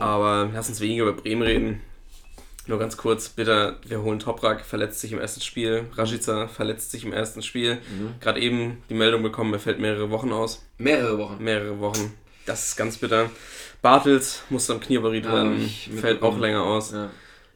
[0.00, 1.80] Aber lass uns weniger über Bremen reden.
[2.66, 5.86] Nur ganz kurz, bitte, wir holen Toprak, verletzt sich im ersten Spiel.
[5.96, 7.78] Rashica verletzt sich im ersten Spiel.
[8.20, 10.64] Gerade eben die Meldung bekommen, er fällt mehrere Wochen aus.
[10.78, 11.42] mehrere Wochen.
[11.44, 12.14] Mehrere Wochen.
[12.46, 13.30] Das ist ganz bitter.
[13.82, 16.92] Bartels musste am Knie operiert Ja, werden, ich fällt auch länger aus.
[16.92, 17.10] Ja,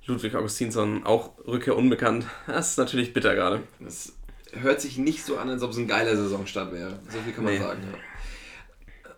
[0.06, 2.26] Ludwig Augustinsson, auch Rückkehr unbekannt.
[2.46, 3.62] Das ist natürlich bitter gerade.
[3.80, 4.12] das
[4.52, 6.98] hört sich nicht so an, als ob es ein geiler Saisonstart wäre.
[7.10, 7.60] So viel kann man Nee.
[7.60, 7.80] sagen.
[7.92, 7.98] Ja.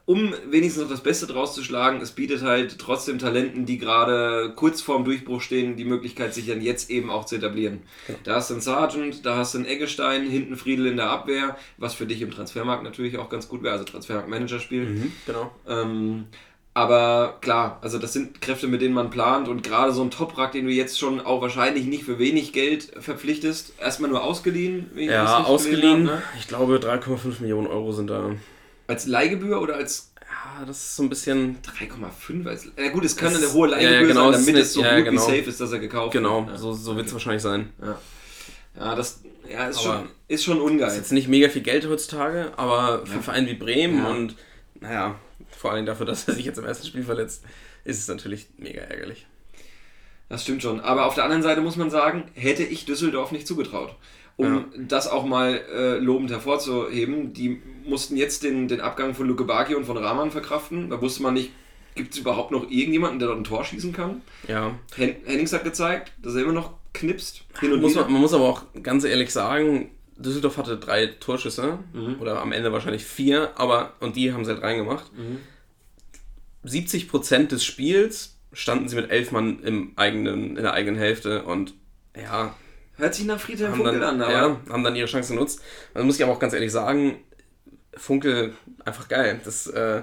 [0.06, 4.52] Um wenigstens noch das Beste draus zu schlagen, es bietet halt trotzdem Talenten, die gerade
[4.56, 7.82] kurz vorm Durchbruch stehen, die Möglichkeit, sich dann jetzt eben auch zu etablieren.
[8.24, 11.56] Da hast du einen Sargent, da hast du einen Eggestein, hinten Friedel in der Abwehr,
[11.76, 15.12] was für dich im Transfermarkt natürlich auch ganz gut wäre, also Transfermarkt-Manager-Spiel.
[15.26, 15.52] Genau.
[15.68, 16.26] Ähm,
[16.72, 20.52] aber klar, also das sind Kräfte, mit denen man plant und gerade so ein Toprak,
[20.52, 24.88] den du jetzt schon auch wahrscheinlich nicht für wenig Geld verpflichtest, erstmal nur ausgeliehen.
[24.94, 26.08] Ja, ausgeliehen.
[26.08, 26.22] hab, ne?
[26.38, 28.30] Ich glaube, 3,5 Millionen Euro sind da.
[28.90, 31.58] Als Leihgebühr oder als Ja, das ist so ein bisschen.
[31.62, 32.46] 3,5?
[32.48, 34.82] Als, na gut, es kann eine hohe ja, Leihgebühr ja, genau, sein, damit es so
[34.82, 35.20] ja, gut genau.
[35.22, 36.58] wie safe ist, dass er gekauft Genau, wird.
[36.58, 37.72] so, so wird es wahrscheinlich sein.
[37.80, 37.98] Ja.
[38.76, 40.88] Ja, das ja, ist, Aber schon, ist schon ungeil.
[40.88, 44.10] ist jetzt nicht mega viel Geld heutzutage, aber für einen Verein wie Bremen Ja.
[44.10, 44.36] und
[44.80, 45.18] naja,
[45.56, 47.42] vor allem dafür, dass er sich jetzt im ersten Spiel verletzt,
[47.84, 49.26] ist es natürlich mega ärgerlich.
[50.28, 50.80] Das stimmt schon.
[50.80, 53.96] Aber auf der anderen Seite muss man sagen, hätte ich Düsseldorf nicht zugetraut.
[54.36, 59.44] Um das auch mal äh, lobend hervorzuheben, die mussten jetzt den, den Abgang von Luke
[59.44, 60.88] Baki und von Rahman verkraften.
[60.90, 61.50] Da wusste man nicht,
[61.94, 64.22] gibt es überhaupt noch irgendjemanden, der dort ein Tor schießen kann?
[64.48, 67.44] Ja, Hen Hennings hat gezeigt, dass er immer noch knipst.
[67.62, 71.78] Muss man, man muss aber auch ganz ehrlich sagen, Düsseldorf hatte drei Torschüsse
[72.20, 75.10] oder am Ende wahrscheinlich vier, aber und die haben sie halt reingemacht.
[76.64, 81.74] 70% des Spiels standen sie mit elf Mann im eigenen, in der eigenen Hälfte und
[82.16, 82.54] ja,
[83.00, 85.62] Hört sich nach Friedhelm haben Funkel dann, an, aber ja, haben dann ihre Chance genutzt.
[85.94, 87.16] Man muss ich aber auch ganz ehrlich sagen,
[87.94, 89.40] Funkel einfach geil.
[89.44, 90.02] Das äh,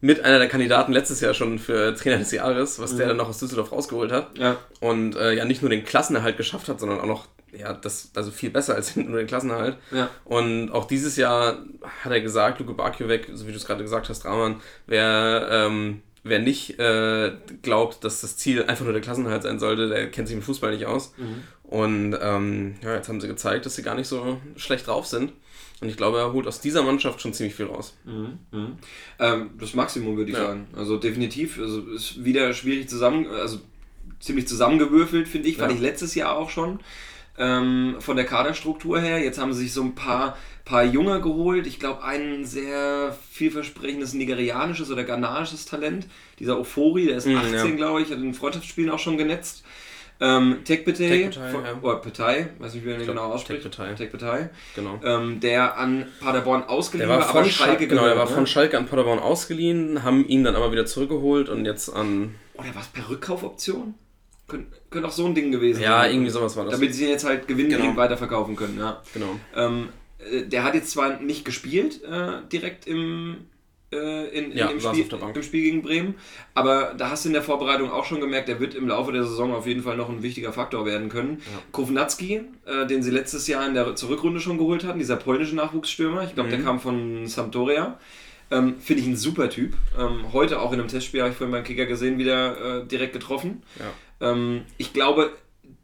[0.00, 3.28] mit einer der Kandidaten letztes Jahr schon für Trainer des Jahres, was der dann noch
[3.28, 4.38] aus Düsseldorf rausgeholt hat.
[4.38, 4.56] ja.
[4.80, 8.30] Und äh, ja nicht nur den Klassenerhalt geschafft hat, sondern auch noch, ja, das, also
[8.30, 9.76] viel besser als nur den Klassenerhalt.
[9.90, 10.10] Ja.
[10.24, 11.64] Und auch dieses Jahr
[12.04, 16.02] hat er gesagt, Luke Bakio so wie du es gerade gesagt hast, Rahman, wer, ähm,
[16.22, 20.28] wer nicht äh, glaubt, dass das Ziel einfach nur der Klassenerhalt sein sollte, der kennt
[20.28, 21.14] sich mit Fußball nicht aus.
[21.66, 25.32] Und ähm, ja, jetzt haben sie gezeigt, dass sie gar nicht so schlecht drauf sind.
[25.80, 27.96] Und ich glaube, er holt aus dieser Mannschaft schon ziemlich viel raus.
[29.18, 30.46] Ähm, das Maximum würde ich Ja.
[30.46, 30.66] sagen.
[30.76, 31.58] Also definitiv.
[31.58, 33.58] Also ist wieder schwierig zusammen, also
[34.20, 35.76] ziemlich zusammengewürfelt, finde ich, fand Ja.
[35.76, 36.80] ich letztes Jahr auch schon.
[37.38, 39.18] ähm, von der Kaderstruktur her.
[39.22, 41.66] Jetzt haben sie sich so ein paar, paar Junge geholt.
[41.66, 46.06] Ich glaube, ein sehr vielversprechendes nigerianisches oder ghanaisches Talent.
[46.38, 47.76] Dieser Ofori, der ist Mhm, 18, ja.
[47.76, 49.64] glaube ich, hat in Freundschaftsspielen auch schon genetzt.
[50.18, 51.78] Ähm, von- ja.
[51.82, 53.62] oder Petay, weiß nicht, wie man den genau ausspricht.
[53.62, 53.94] Tekpetey.
[53.96, 54.48] Tekpetey.
[54.74, 54.98] Genau.
[55.04, 58.30] Ähm, der an Paderborn Der ausgeliehen war war, von aber Schalke, genau, der war ne?
[58.30, 62.34] von Schalke an Paderborn ausgeliehen, haben ihn dann aber wieder zurückgeholt und jetzt an.
[62.54, 63.94] Oder war es per Rückkaufoption?
[64.48, 66.12] Könnte könnt auch so ein Ding gewesen Ja, sein.
[66.12, 66.72] irgendwie sowas war das.
[66.74, 67.96] Damit sie ihn jetzt halt gewinnbringend Genau.
[68.00, 69.02] weiterverkaufen können, ja.
[69.12, 69.38] Genau.
[69.54, 69.88] Ähm,
[70.30, 73.38] äh, der hat jetzt zwar nicht gespielt, äh, direkt im,
[73.96, 76.14] äh, in, in Ja, saß Spiel, der im Spiel gegen Bremen,
[76.54, 79.24] aber da hast du in der Vorbereitung auch schon gemerkt, der wird im Laufe der
[79.24, 81.42] Saison auf jeden Fall noch ein wichtiger Faktor werden können.
[81.72, 86.24] Kovnatski, äh, den sie letztes Jahr in der Zurückrunde schon geholt hatten, dieser polnische Nachwuchsstürmer,
[86.24, 86.64] ich glaube, der Mhm.
[86.64, 87.98] kam von Sampdoria.
[88.50, 89.74] Ähm, Finde ich ein super Typ.
[89.98, 93.12] Ähm, heute auch in einem Testspiel habe ich vorhin beim Kicker gesehen, wieder äh, direkt
[93.12, 93.62] getroffen.
[94.20, 94.30] Ja.
[94.30, 95.30] Ähm, ich glaube,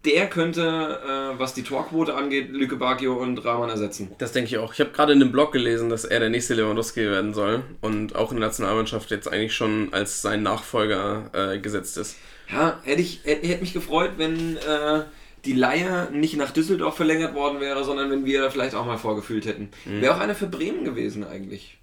[0.04, 4.10] der könnte, äh, was die Torquote angeht, Lüke Bacchio und Rahman ersetzen.
[4.18, 4.72] Das denke ich auch.
[4.72, 8.16] Ich habe gerade in dem Blog gelesen, dass er der nächste Lewandowski werden soll und
[8.16, 12.16] auch in der Nationalmannschaft jetzt eigentlich schon als sein Nachfolger äh, gesetzt ist.
[12.50, 15.04] Ja, hätte ich hätte, hätte mich gefreut, wenn äh,
[15.44, 19.46] die Leihe nicht nach Düsseldorf verlängert worden wäre, sondern wenn wir vielleicht auch mal vorgefühlt
[19.46, 19.70] hätten.
[19.84, 21.78] Wäre auch einer für Bremen gewesen eigentlich.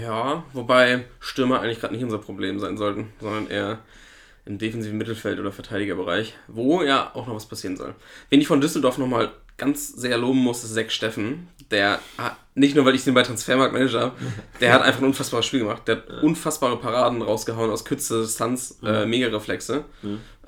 [0.00, 3.78] Ja, wobei Stürmer eigentlich gerade nicht unser Problem sein sollten, sondern eher
[4.46, 7.94] im defensiven Mittelfeld oder Verteidigerbereich, wo ja auch noch was passieren soll.
[8.28, 11.48] Wen ich von Düsseldorf nochmal ganz sehr loben muss, ist Zack Steffen.
[11.70, 14.16] Der hat, nicht nur weil ich den bei Transfermarkt Manager habe,
[14.60, 15.82] der hat einfach ein unfassbares Spiel gemacht.
[15.86, 19.84] Der hat unfassbare Paraden rausgehauen aus kürzester Distanz, äh, mega Reflexe.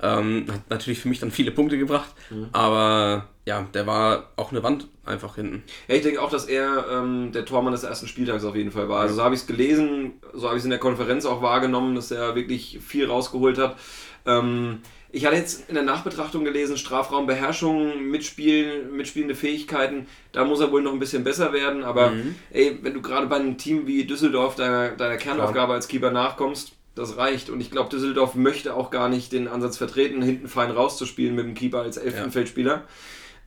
[0.01, 2.09] Ähm, hat natürlich für mich dann viele Punkte gebracht,
[2.51, 5.63] aber ja, der war auch eine Wand einfach hinten.
[5.87, 8.89] Ja, ich denke auch, dass er ähm, der Tormann des ersten Spieltags auf jeden Fall
[8.89, 8.99] war.
[8.99, 11.95] Also so habe ich es gelesen, so habe ich es in der Konferenz auch wahrgenommen,
[11.95, 13.77] dass er wirklich viel rausgeholt hat.
[14.25, 14.81] Ähm,
[15.17, 20.83] ich hatte jetzt in der Nachbetrachtung gelesen, Strafraumbeherrschung, Mitspielen, mitspielende Fähigkeiten, da muss er wohl
[20.83, 21.83] noch ein bisschen besser werden.
[21.83, 22.11] Aber
[22.51, 26.73] ey, wenn du gerade bei einem Team wie Düsseldorf deiner, deiner Kernaufgabe als Keeper nachkommst,
[26.93, 27.49] das reicht.
[27.49, 31.45] Und ich glaube, Düsseldorf möchte auch gar nicht den Ansatz vertreten, hinten fein rauszuspielen mit
[31.45, 32.29] dem Keeper als elften Ja.
[32.29, 32.83] Feldspieler.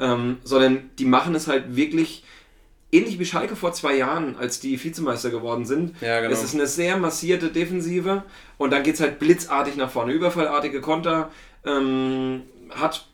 [0.00, 2.24] Ähm, sondern die machen es halt wirklich
[2.92, 5.94] ähnlich wie Schalke vor zwei Jahren, als die Vizemeister geworden sind.
[6.00, 6.32] Ja, genau.
[6.32, 8.24] Es ist eine sehr massierte Defensive
[8.58, 10.12] und dann geht es halt blitzartig nach vorne.
[10.12, 11.30] Überfallartige Konter
[11.64, 13.06] ähm, hat,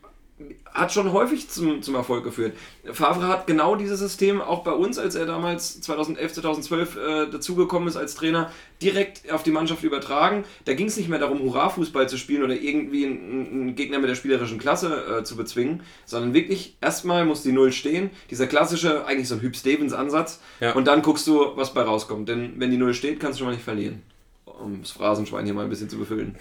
[0.72, 2.56] hat schon häufig zum, zum Erfolg geführt.
[2.92, 7.88] Favre hat genau dieses System auch bei uns, als er damals 2011, 2012 äh, dazugekommen
[7.88, 10.44] ist als Trainer, direkt auf die Mannschaft übertragen.
[10.66, 14.10] Da ging es nicht mehr darum, Hurra-Fußball zu spielen oder irgendwie einen, einen Gegner mit
[14.10, 18.10] der spielerischen Klasse äh, zu bezwingen, sondern wirklich erstmal muss die Null stehen.
[18.30, 20.40] Dieser klassische, eigentlich so ein Hüb-Stevens-Ansatz.
[20.60, 20.72] Ja.
[20.72, 22.28] Und dann guckst du, was bei rauskommt.
[22.28, 24.02] Denn wenn die Null steht, kannst du schon mal nicht verlieren.
[24.44, 26.36] Um das Phrasenschwein hier mal ein bisschen zu befüllen.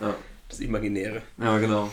[0.00, 0.14] Ja.
[0.48, 1.22] Das Imaginäre.
[1.38, 1.90] Ja, genau.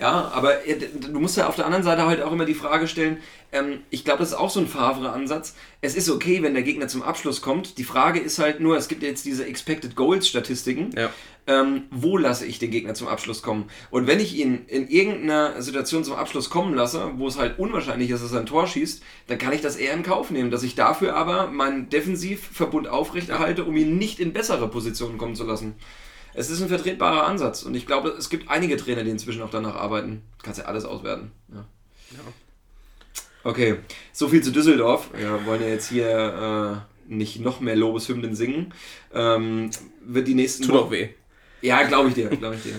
[0.00, 2.86] Ja, aber äh, du musst ja auf der anderen Seite halt auch immer die Frage
[2.86, 3.18] stellen,
[3.50, 5.54] ähm, ich glaube, das ist auch so ein Favre-Ansatz.
[5.80, 7.78] Es ist okay, wenn der Gegner zum Abschluss kommt.
[7.78, 10.90] Die Frage ist halt nur, es gibt jetzt diese Expected Goals-Statistiken.
[10.96, 11.10] Ja.
[11.46, 13.70] Ähm, wo lasse ich den Gegner zum Abschluss kommen?
[13.90, 18.10] Und wenn ich ihn in irgendeiner Situation zum Abschluss kommen lasse, wo es halt unwahrscheinlich
[18.10, 20.62] ist, dass er ein Tor schießt, dann kann ich das eher in Kauf nehmen, dass
[20.62, 25.74] ich dafür aber meinen Defensivverbund aufrechterhalte, um ihn nicht in bessere Positionen kommen zu lassen.
[26.34, 29.50] Es ist ein vertretbarer Ansatz und ich glaube, es gibt einige Trainer, die inzwischen auch
[29.50, 30.22] danach arbeiten.
[30.38, 31.32] Du kannst ja alles auswerten.
[31.52, 31.64] Ja.
[33.44, 33.76] Okay,
[34.12, 35.10] so viel zu Düsseldorf.
[35.16, 38.74] Wir wollen ja jetzt hier äh, nicht noch mehr Lobeshymnen singen.
[39.12, 39.70] Ähm,
[40.04, 41.10] wird die nächsten Tut auch weh.
[41.60, 42.74] Ja, glaube ich dir, glaube ich dir.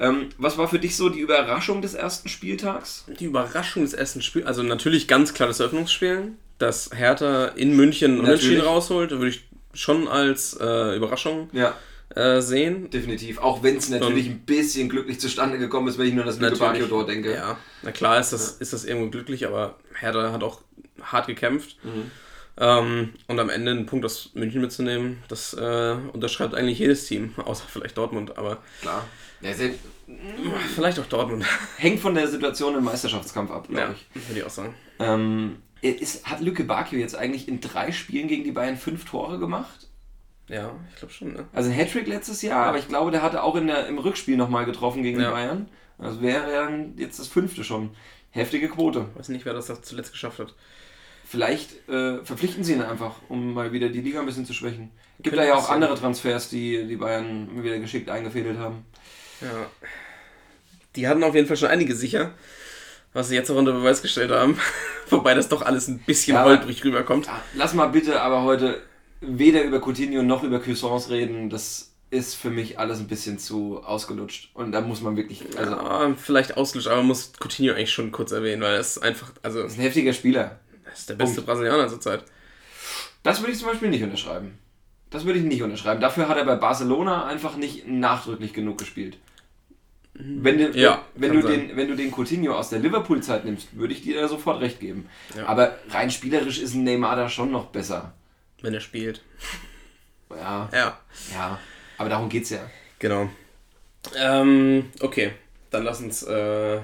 [0.00, 3.04] Ähm, was war für dich so die Überraschung des ersten Spieltags?
[3.20, 8.18] Die Überraschung des ersten Spiels, also natürlich ganz klar das Eröffnungsspiel, dass Hertha in München
[8.18, 11.76] Unentschieden rausholt, würde ich schon als äh, Überraschung Ja,
[12.14, 12.90] äh, sehen.
[12.90, 13.38] definitiv.
[13.38, 16.38] Auch wenn es natürlich ein bisschen glücklich zustande gekommen ist, wenn ich nur an das
[16.38, 16.88] Lüke Natürlich.
[16.88, 17.32] tor denke.
[17.34, 20.60] Ja, na klar ist das, ist das irgendwo glücklich, aber Hertha hat auch
[21.02, 21.76] hart gekämpft.
[21.84, 22.10] Mhm.
[22.56, 27.34] Ähm, und am Ende einen Punkt aus München mitzunehmen, das äh, unterschreibt eigentlich jedes Team,
[27.44, 29.06] außer vielleicht Dortmund, aber Klar.
[29.40, 29.70] Ja, sehr,
[30.74, 31.44] vielleicht auch Dortmund.
[31.76, 34.28] hängt von der Situation im Meisterschaftskampf ab, glaube ja, ich.
[34.28, 34.74] würde ich auch sagen.
[35.00, 39.38] Ähm, ist, hat Lücke Bakio jetzt eigentlich in drei Spielen gegen die Bayern fünf Tore
[39.38, 39.88] gemacht?
[40.48, 41.46] Ja, ich glaube schon, ne?
[41.52, 44.36] Also ein Hattrick letztes Jahr, aber ich glaube, der hatte auch in der, im Rückspiel
[44.36, 45.28] nochmal getroffen gegen Ja.
[45.28, 45.68] die Bayern.
[45.98, 47.90] Also wäre dann jetzt das fünfte schon.
[48.30, 49.06] Heftige Quote.
[49.14, 50.54] Weiß nicht, wer das zuletzt geschafft hat.
[51.26, 54.90] Vielleicht äh, verpflichten sie ihn einfach, um mal wieder die Liga ein bisschen zu schwächen.
[55.20, 58.84] Gibt da ja auch andere Transfers, die die Bayern wieder geschickt eingefädelt haben.
[59.40, 59.48] Ja.
[60.96, 62.32] Die hatten auf jeden Fall schon einige sicher,
[63.12, 64.58] was sie jetzt auch unter Beweis gestellt haben.
[65.10, 67.28] Wobei das doch alles ein bisschen Ja, holprig rüberkommt.
[67.54, 68.82] Lass mal bitte aber heute
[69.26, 71.50] weder über Coutinho noch über Cuisance reden.
[71.50, 74.50] Das ist für mich alles ein bisschen zu ausgelutscht.
[74.54, 78.12] Und da muss man wirklich, also, ja, vielleicht ausgelutscht, aber man muss Coutinho eigentlich schon
[78.12, 80.60] kurz erwähnen, weil er ist einfach, also, ist ein heftiger Spieler.
[80.84, 82.24] er ist der beste Brasilianer zurzeit.
[83.22, 84.58] Das würde ich zum Beispiel nicht unterschreiben.
[85.10, 86.00] Das würde ich nicht unterschreiben.
[86.00, 89.16] Dafür hat er bei Barcelona einfach nicht nachdrücklich genug gespielt.
[90.14, 91.68] Wenn, du, Ja, wenn, du sein.
[91.68, 94.78] den, wenn du den Coutinho aus der Liverpool-Zeit nimmst, würde ich dir da sofort recht
[94.78, 95.08] geben.
[95.36, 95.46] Ja.
[95.46, 98.12] Aber rein spielerisch ist ein Neymar da schon noch besser.
[98.64, 99.22] Wenn er spielt.
[100.30, 100.98] Ja, Ja.
[101.32, 101.58] ja.
[101.98, 102.60] Aber darum geht's ja.
[102.98, 103.28] Genau.
[104.16, 105.32] Ähm, okay.
[105.70, 106.80] Dann lass uns äh,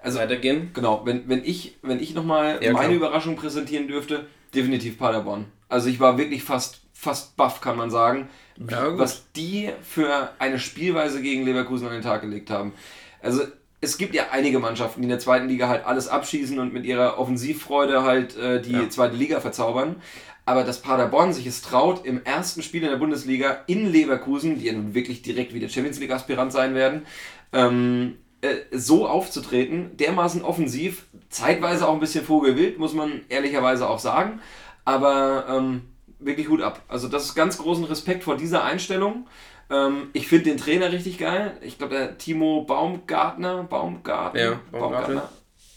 [0.00, 0.70] Also, weitergehen.
[0.74, 2.96] Genau, wenn, wenn ich, wenn ich nochmal Ja, meine klar.
[2.96, 5.46] Überraschung präsentieren dürfte, definitiv Paderborn.
[5.68, 8.28] Also ich war wirklich fast, fast baff, kann man sagen,
[8.70, 12.72] Ja, was die für eine Spielweise gegen Leverkusen an den Tag gelegt haben.
[13.20, 13.42] Also
[13.80, 16.84] es gibt ja einige Mannschaften, die in der zweiten Liga halt alles abschießen und mit
[16.84, 18.88] ihrer Offensivfreude halt äh, die Ja.
[18.88, 20.02] zweite Liga verzaubern.
[20.48, 24.64] Aber dass Paderborn sich es traut, im ersten Spiel in der Bundesliga in Leverkusen, die
[24.64, 27.04] ja nun wirklich direkt wieder Champions League-Aspirant sein werden,
[27.52, 33.98] ähm, äh, so aufzutreten, dermaßen offensiv, zeitweise auch ein bisschen vogelwild, muss man ehrlicherweise auch
[33.98, 34.40] sagen,
[34.86, 35.82] aber ähm,
[36.18, 36.80] wirklich Hut ab.
[36.88, 39.26] Also das ist ganz großen Respekt vor dieser Einstellung.
[39.68, 41.58] Ähm, ich finde den Trainer richtig geil.
[41.60, 45.20] Ich glaube, der Timo Baumgartner, Baumgartner, Ja, Baumgartel.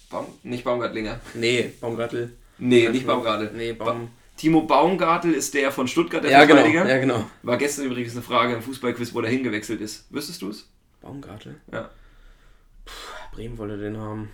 [0.09, 1.19] Baum, nicht Baumgartlinger.
[1.33, 2.37] Nee, Baumgartel.
[2.57, 3.51] Nee, nicht Baumgartel.
[3.53, 4.07] Nee, Baum.
[4.41, 6.61] Timo Baumgartel ist der von Stuttgart, der Ja, genau.
[6.61, 6.89] Verteidiger.
[6.89, 7.29] Ja, genau.
[7.43, 10.11] War gestern übrigens eine Frage im Fußballquiz, wo der hingewechselt ist.
[10.11, 10.67] Wüsstest du es?
[10.99, 11.57] Baumgartel?
[11.71, 11.91] Ja.
[13.33, 14.29] Bremen wollte den haben.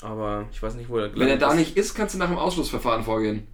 [0.00, 1.56] Aber ich weiß nicht, wo er Wenn er da ist.
[1.58, 3.46] nicht ist, kannst du nach dem Ausschlussverfahren vorgehen.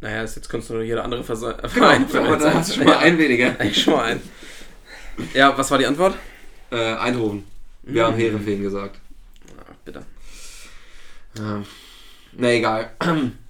[0.00, 2.74] Naja, ist- jetzt kannst du nur jeder andere Verse Genau, Verein aber da hast du
[2.78, 3.50] schon mal einen weniger.
[3.60, 4.22] Eigentlich schon mal ein.
[5.32, 6.16] Ja, was war die Antwort?
[6.72, 7.44] Äh, Eindhoven.
[7.84, 8.98] Wir haben Heerenveen gesagt.
[9.56, 10.04] Ah, bitte.
[11.38, 11.62] Ja.
[12.32, 12.90] Na egal.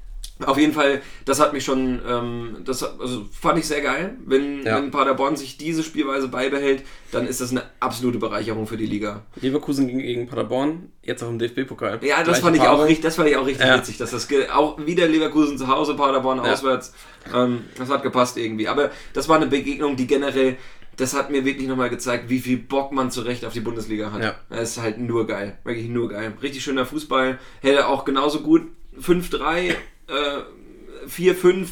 [0.44, 4.16] Auf jeden Fall, das hat mich schon, ähm, das also fand ich sehr geil.
[4.26, 4.78] Wenn, Ja.
[4.78, 9.22] wenn Paderborn sich diese Spielweise beibehält, dann ist das eine absolute Bereicherung für die Liga.
[9.40, 12.00] Leverkusen gegen, gegen Paderborn, jetzt auch im DFB-Pokal.
[12.02, 12.96] Ja, das Gleiche fand ich auch Paarung.
[13.00, 13.78] das fand ich auch richtig Ja.
[13.78, 16.52] witzig, dass das auch wieder Leverkusen zu Hause, Paderborn Ja.
[16.52, 16.92] auswärts.
[17.32, 18.66] Ähm, das hat gepasst irgendwie.
[18.66, 20.56] Aber das war eine Begegnung, die generell,
[20.96, 24.10] das hat mir wirklich nochmal gezeigt, wie viel Bock man zu Recht auf die Bundesliga
[24.10, 24.20] hat.
[24.22, 24.34] Ja.
[24.50, 26.32] Das ist halt nur geil, wirklich nur geil.
[26.42, 28.62] Richtig schöner Fußball, hätte auch genauso gut
[29.00, 29.74] 5-3,
[30.08, 31.68] äh, 4-5,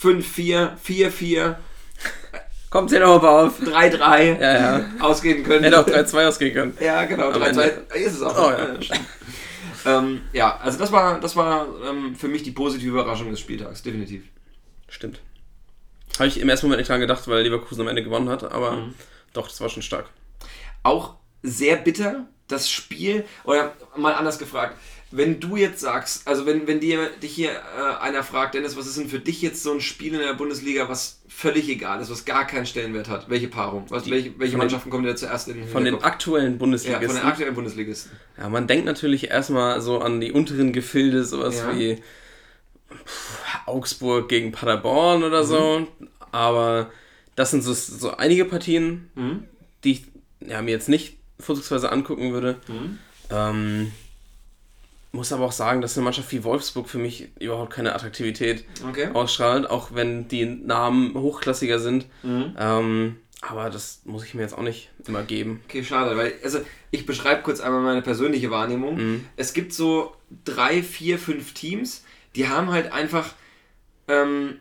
[0.00, 1.56] 5-4, 4-4,
[2.70, 3.60] Kommt noch mal auf.
[3.60, 4.86] 3-3 Ja, ja.
[5.00, 5.64] ausgehen können.
[5.64, 6.76] Hätte auch 3-2 ausgehen können.
[6.80, 7.64] Ja, genau, Am 3-2 Ende.
[7.96, 8.38] ist es auch.
[8.38, 8.74] Oh, ja.
[8.74, 13.40] Äh, ähm, ja, also das war, das war ähm, für mich die positive Überraschung des
[13.40, 14.22] Spieltags, definitiv.
[14.88, 15.20] Stimmt.
[16.18, 18.72] Habe ich im ersten Moment nicht dran gedacht, weil Leverkusen am Ende gewonnen hat, aber
[18.72, 18.94] Mhm.
[19.32, 20.08] doch, das war schon stark.
[20.84, 24.76] Auch sehr bitter, das Spiel, oder mal anders gefragt,
[25.12, 28.86] wenn du jetzt sagst, also wenn, wenn dir dich hier äh, einer fragt, Dennis, was
[28.86, 32.10] ist denn für dich jetzt so ein Spiel in der Bundesliga, was völlig egal ist,
[32.10, 33.28] was gar keinen Stellenwert hat?
[33.28, 33.86] Welche Paarung?
[33.88, 36.52] Was, Die- welche welche von den- Mannschaften kommen dir zuerst in den Von den aktuellen
[36.52, 37.06] ja, Bundesligisten.
[37.08, 38.12] von den aktuellen Bundesligisten.
[38.38, 41.76] Ja, man denkt natürlich erstmal so an die unteren Gefilde, sowas Ja.
[41.76, 41.96] wie
[43.04, 45.86] pff, Augsburg gegen Paderborn oder so.
[46.32, 46.90] Aber
[47.36, 49.44] das sind so, so einige Partien, Mhm.
[49.84, 50.04] die ich
[50.40, 52.56] ja, mir jetzt nicht vorzugsweise angucken würde.
[52.68, 52.98] Mhm.
[53.30, 53.92] Ähm,
[55.12, 59.08] muss aber auch sagen, dass eine Mannschaft wie Wolfsburg für mich überhaupt keine Attraktivität Okay.
[59.12, 62.06] ausstrahlt, auch wenn die Namen hochklassiger sind.
[62.22, 62.54] Mhm.
[62.58, 65.62] Ähm, aber das muss ich mir jetzt auch nicht immer geben.
[65.66, 68.96] Okay, schade, weil, also ich beschreibe kurz einmal meine persönliche Wahrnehmung.
[68.96, 69.26] Mhm.
[69.36, 72.04] Es gibt so drei, vier, fünf Teams,
[72.36, 73.34] die haben halt einfach,
[74.08, 74.56] ähm,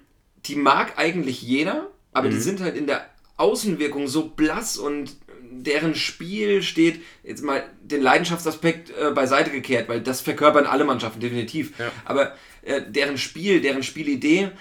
[0.45, 2.41] die mag eigentlich jeder, aber die Mhm.
[2.41, 3.05] sind halt in der
[3.37, 5.15] Außenwirkung so blass und
[5.63, 11.19] deren Spiel steht, jetzt mal den Leidenschaftsaspekt äh, beiseite gekehrt, weil das verkörpern alle Mannschaften
[11.19, 11.77] definitiv.
[11.79, 11.91] Ja.
[12.05, 14.51] Aber äh, deren Spiel, deren Spielidee,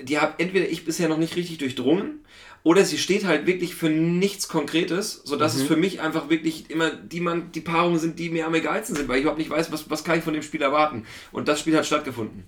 [0.00, 2.24] die habe entweder ich bisher noch nicht richtig durchdrungen
[2.64, 6.90] oder sie steht halt wirklich für nichts Konkretes, sodass es für mich einfach wirklich immer
[6.90, 9.70] die, man, die Paarungen sind, die mir am egalsten sind, weil ich überhaupt nicht weiß,
[9.70, 11.04] was, was kann ich von dem Spiel erwarten.
[11.30, 12.44] Und das Spiel hat stattgefunden.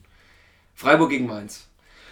[0.74, 1.68] Freiburg gegen Mainz.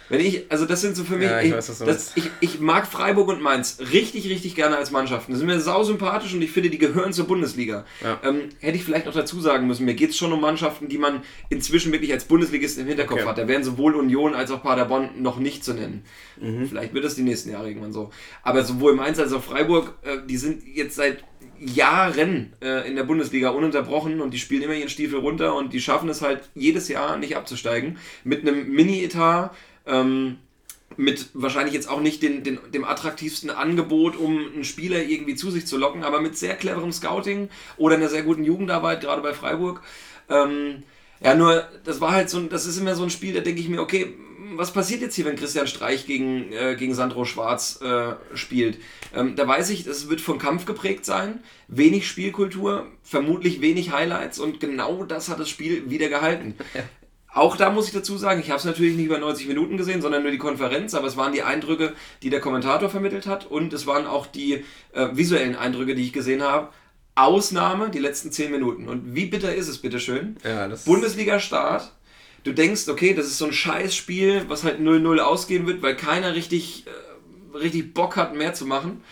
[0.09, 2.59] Wenn ich, also das sind so für mich, Ja, ich ich, weiß, das, ich, ich
[2.59, 5.31] mag Freiburg und Mainz richtig, richtig gerne als Mannschaften.
[5.31, 7.85] Die sind mir sau sympathisch und ich finde, die gehören zur Bundesliga.
[8.03, 8.19] Ja.
[8.23, 10.97] Ähm, hätte ich vielleicht noch dazu sagen müssen, mir geht es schon um Mannschaften, die
[10.97, 13.29] man inzwischen wirklich als Bundesligisten im Hinterkopf Okay.
[13.29, 13.37] hat.
[13.37, 16.03] Da wären sowohl Union als auch Paderborn noch nicht zu nennen.
[16.39, 16.67] Mhm.
[16.67, 18.11] Vielleicht wird es die nächsten Jahre irgendwann so.
[18.43, 21.23] Aber sowohl Mainz als auch Freiburg, äh, die sind jetzt seit
[21.59, 25.81] Jahren äh, in der Bundesliga ununterbrochen und die spielen immer ihren Stiefel runter und die
[25.81, 27.97] schaffen es halt jedes Jahr nicht abzusteigen.
[28.23, 29.51] Mit einem Mini-Etat,
[29.85, 30.37] ähm,
[30.97, 35.51] mit wahrscheinlich jetzt auch nicht den, den, dem attraktivsten Angebot, um einen Spieler irgendwie zu
[35.51, 39.33] sich zu locken, aber mit sehr cleverem Scouting oder einer sehr guten Jugendarbeit, gerade bei
[39.33, 39.81] Freiburg.
[40.29, 40.83] Ähm,
[41.21, 43.61] ja, nur, das war halt so ein, das ist immer so ein Spiel, da denke
[43.61, 44.13] ich mir, okay,
[44.57, 48.77] was passiert jetzt hier, wenn Christian Streich gegen, äh, gegen Sandro Schwarz äh, spielt?
[49.13, 54.39] Ähm, da weiß ich, es wird vom Kampf geprägt sein, wenig Spielkultur, vermutlich wenig Highlights
[54.39, 56.55] und genau das hat das Spiel wieder gehalten.
[57.35, 60.01] Auch da muss ich dazu sagen, ich habe es natürlich nicht über 90 Minuten gesehen,
[60.01, 61.91] sondern nur die Konferenz, aber es waren die Eindrücke,
[62.23, 66.13] die der Kommentator vermittelt hat und es waren auch die äh, visuellen Eindrücke, die ich
[66.13, 66.69] gesehen habe.
[67.13, 68.87] Ausnahme die letzten 10 Minuten.
[68.87, 70.37] Und wie bitter ist es, bitteschön?
[70.45, 71.91] Ja, Bundesliga-Start.
[72.45, 76.35] Du denkst, okay, das ist so ein Scheißspiel, was halt 0-0 ausgehen wird, weil keiner
[76.35, 79.03] richtig, äh, richtig Bock hat, mehr zu machen.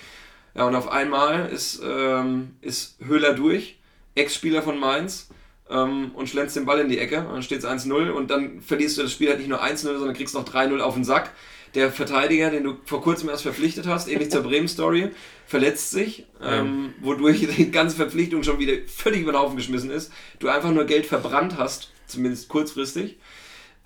[0.55, 3.79] Ja, und auf einmal ist, ähm, ist Höhler durch,
[4.15, 5.27] Ex-Spieler von Mainz,
[5.73, 7.19] ähm, und schlänzt den Ball in die Ecke.
[7.19, 9.77] Und dann steht es 1-0 und dann verlierst du das Spiel halt nicht nur 1-0,
[9.77, 11.31] sondern kriegst noch 3-0 auf den Sack.
[11.73, 15.09] Der Verteidiger, den du vor kurzem erst verpflichtet hast, ähnlich zur Bremen-Story,
[15.47, 20.11] verletzt sich, ähm, wodurch die ganze Verpflichtung schon wieder völlig über den Haufen geschmissen ist.
[20.37, 23.17] Du einfach nur Geld verbrannt hast, zumindest kurzfristig.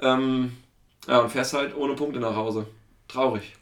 [0.02, 0.52] Ähm,
[1.08, 2.67] ja, und fährst halt ohne Punkte nach Hause.
[3.08, 3.56] Traurig.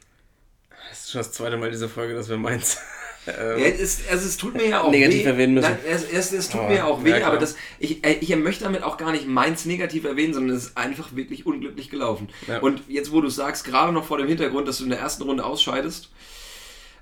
[0.90, 2.78] Das ist schon das zweite Mal diese Folge, dass wir meins.
[3.26, 5.28] Ähm, Ja, es, also es tut mir ja auch Negativ weh.
[5.28, 5.68] erwähnen müssen.
[5.70, 5.78] Nein,
[6.12, 8.82] es, es, tut Aber, mir auch weh, ja, aber das, ich, äh, ich möchte damit
[8.82, 12.28] auch gar nicht meins negativ erwähnen, sondern es ist einfach wirklich unglücklich gelaufen.
[12.46, 12.60] Ja.
[12.60, 15.22] Und jetzt, wo du sagst, gerade noch vor dem Hintergrund, dass du in der ersten
[15.22, 16.10] Runde ausscheidest,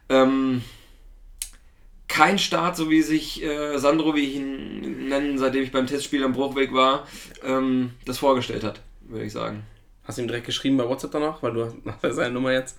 [0.08, 0.62] ähm,
[2.08, 6.22] kein Start, so wie sich äh, Sandro, wie ich ihn nenne, seitdem ich beim Testspiel
[6.22, 7.06] am Bruchweg war,
[7.42, 9.64] ähm, das vorgestellt hat, würde ich sagen.
[10.04, 12.76] Hast du ihm direkt geschrieben bei WhatsApp danach, weil du hast ja seine Nummer jetzt.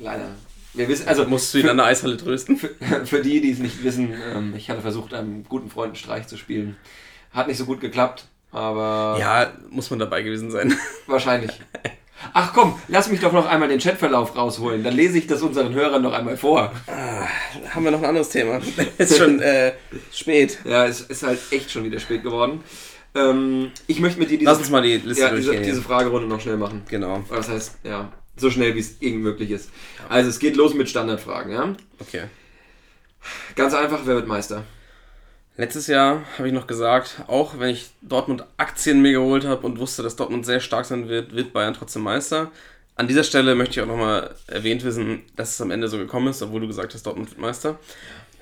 [0.00, 0.36] Leider.
[0.74, 2.56] Wir wissen, also Musst du ihn an der Eishalle trösten?
[3.04, 6.26] Für die, die es nicht wissen, ähm, ich hatte versucht, einem guten Freund einen Streich
[6.26, 6.76] zu spielen.
[7.32, 10.74] Hat nicht so gut geklappt, aber Ja, muss man dabei gewesen sein.
[11.06, 11.52] wahrscheinlich.
[12.32, 14.82] Ach komm, lass mich doch noch einmal den Chatverlauf rausholen.
[14.82, 16.72] Dann lese ich das unseren Hörern noch einmal vor.
[17.70, 18.60] Haben wir noch ein anderes Thema?
[18.98, 19.72] ist schon äh,
[20.12, 20.58] spät.
[20.64, 22.64] Ja, es ist halt echt schon wieder spät geworden.
[23.14, 26.26] Ähm, ich möchte mit dir diese, Lass uns mal die Liste ja, diese, diese Fragerunde
[26.28, 26.82] noch schnell machen.
[26.88, 27.22] genau.
[27.30, 29.70] Das heißt, ja, so schnell wie es irgend möglich ist.
[30.08, 31.74] Also es geht los mit Standardfragen, ja?
[31.98, 32.24] Okay.
[33.54, 34.64] Ganz einfach, wer wird Meister?
[35.56, 39.78] Letztes Jahr habe ich noch gesagt, auch wenn ich Dortmund Aktien mir geholt habe und
[39.80, 42.52] wusste, dass Dortmund sehr stark sein wird, wird Bayern trotzdem Meister.
[42.94, 46.28] An dieser Stelle möchte ich auch nochmal erwähnt wissen, dass es am Ende so gekommen
[46.28, 47.78] ist, obwohl du gesagt hast, Dortmund wird Meister.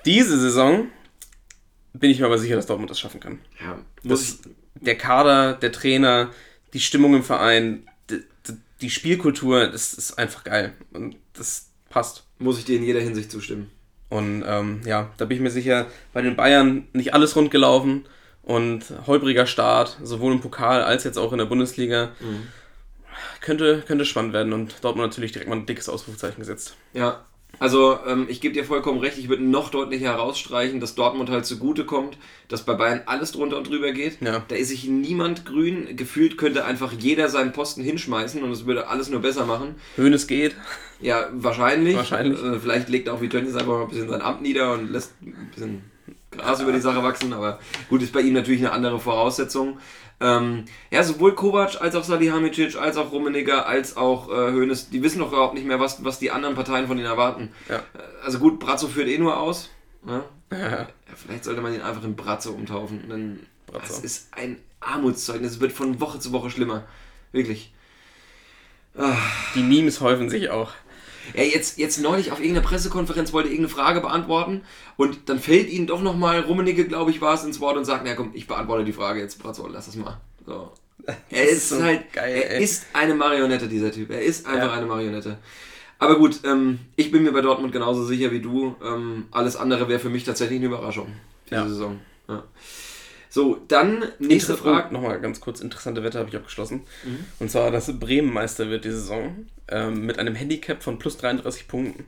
[0.05, 0.89] Diese Saison
[1.93, 3.39] bin ich mir aber sicher, dass Dortmund das schaffen kann.
[3.59, 4.39] Ja, Das,
[4.75, 6.29] der Kader, der Trainer,
[6.73, 7.87] die Stimmung im Verein,
[8.81, 10.73] die, Spielkultur, das ist einfach geil.
[10.93, 12.23] Und das passt.
[12.39, 13.71] muss ich dir in jeder Hinsicht zustimmen.
[14.09, 18.05] Und ähm, ja, da bin ich mir sicher, bei den Bayern nicht alles rund gelaufen
[18.41, 22.11] und holpriger Start, sowohl im Pokal als jetzt auch in der Bundesliga.
[23.41, 26.75] Könnte, könnte spannend werden und Dortmund natürlich direkt mal ein dickes Ausrufezeichen gesetzt.
[26.93, 27.25] Ja,
[27.59, 31.45] also ähm, ich gebe dir vollkommen recht, ich würde noch deutlicher herausstreichen, dass Dortmund halt
[31.45, 32.17] zugute kommt,
[32.49, 34.21] dass bei Bayern alles drunter und drüber geht.
[34.21, 34.43] Ja.
[34.47, 35.95] Da ist sich niemand grün.
[35.95, 39.75] Gefühlt könnte einfach jeder seinen Posten hinschmeißen und es würde alles nur besser machen.
[39.95, 40.55] Hönes geht.
[41.01, 41.95] Ja, wahrscheinlich.
[41.95, 42.41] Wahrscheinlich.
[42.43, 45.13] Äh, vielleicht legt auch wie Tönnies einfach mal ein bisschen sein Amt nieder und lässt
[45.21, 45.81] ein bisschen
[46.29, 49.79] Gras über die Sache wachsen, aber gut, ist bei ihm natürlich eine andere Voraussetzung.
[50.19, 55.03] Ähm, ja, sowohl Kovac als auch Salihamidzic, als auch Rummenigge, als auch äh, Hoeneß, die
[55.03, 57.51] wissen doch überhaupt nicht mehr, was, was die anderen Parteien von ihnen erwarten.
[57.69, 57.77] Ja.
[57.77, 57.81] Äh,
[58.23, 59.69] Also gut, Brazzo führt eh nur aus.
[60.03, 60.23] Ne?
[60.51, 60.87] Ja.
[61.15, 63.07] Vielleicht sollte man ihn einfach in Brazzo umtaufen.
[63.09, 63.87] Denn Brazzo.
[63.87, 65.53] das ist ein Armutszeugnis.
[65.53, 66.85] Es wird von Woche zu Woche schlimmer.
[67.31, 67.73] Wirklich.
[68.97, 69.15] Ah.
[69.53, 70.71] Die Memes häufen sich auch.
[71.33, 74.61] Ja, jetzt, jetzt neulich auf irgendeiner Pressekonferenz wollte irgendeine Frage beantworten
[74.95, 78.03] und dann fällt ihnen doch nochmal, Rummenigge, glaube ich, war es, ins Wort und sagt,
[78.05, 80.19] na komm, ich beantworte die Frage jetzt, Brazzo, lass das mal.
[80.45, 80.71] So.
[81.29, 82.63] Er ist, ist so halt, geil, er ey.
[82.63, 84.09] ist eine Marionette, dieser Typ.
[84.11, 84.73] Er ist einfach Ja.
[84.73, 85.37] eine Marionette.
[85.99, 88.75] Aber gut, ähm, ich bin mir bei Dortmund genauso sicher wie du.
[88.83, 91.07] Ähm, alles andere wäre für mich tatsächlich eine Überraschung,
[91.49, 91.67] diese Ja.
[91.67, 91.99] Saison.
[92.27, 92.43] Ja.
[93.37, 94.87] So, dann nächste Inter- Frage.
[94.89, 96.81] oh, Nochmal ganz kurz, interessante Wette habe ich abgeschlossen.
[97.05, 97.19] Mhm.
[97.37, 101.67] Und zwar, dass Bremen Meister wird die Saison ähm, mit einem Handicap von plus 33
[101.67, 102.05] Punkten.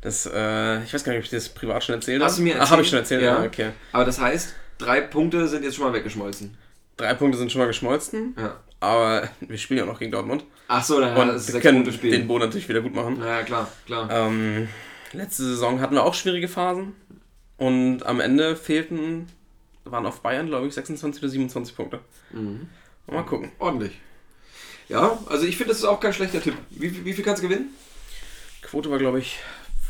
[0.00, 2.24] Das, äh, ich weiß gar nicht, ob ich das privat schon erzählt Mhm.
[2.24, 3.22] Hast du mir Ach, habe ich schon erzählt?
[3.22, 3.40] Ja.
[3.40, 3.44] Ja.
[3.44, 3.70] okay.
[3.90, 6.56] Aber das heißt, drei Punkte sind jetzt schon mal weggeschmolzen.
[6.96, 8.56] Drei Punkte sind schon mal geschmolzen, Ja.
[8.78, 10.44] aber wir spielen ja auch noch gegen Dortmund.
[10.68, 13.18] Ach so, dann Und das ist können den Boden natürlich wieder gut machen.
[13.20, 14.08] Ja, klar, klar.
[14.12, 14.68] Ähm,
[15.12, 16.92] letzte Saison hatten wir auch schwierige Phasen.
[17.56, 19.26] Und am Ende fehlten,
[19.90, 22.00] waren auf Bayern, glaube ich, 26 oder 27 Punkte.
[22.32, 22.68] Mhm.
[23.06, 23.52] Mal gucken.
[23.58, 23.98] Ordentlich.
[24.88, 26.54] Ja, also ich finde, das ist auch kein schlechter Tipp.
[26.70, 27.68] Wie, viel- wie viel kannst du gewinnen?
[28.62, 29.38] Quote war, glaube ich,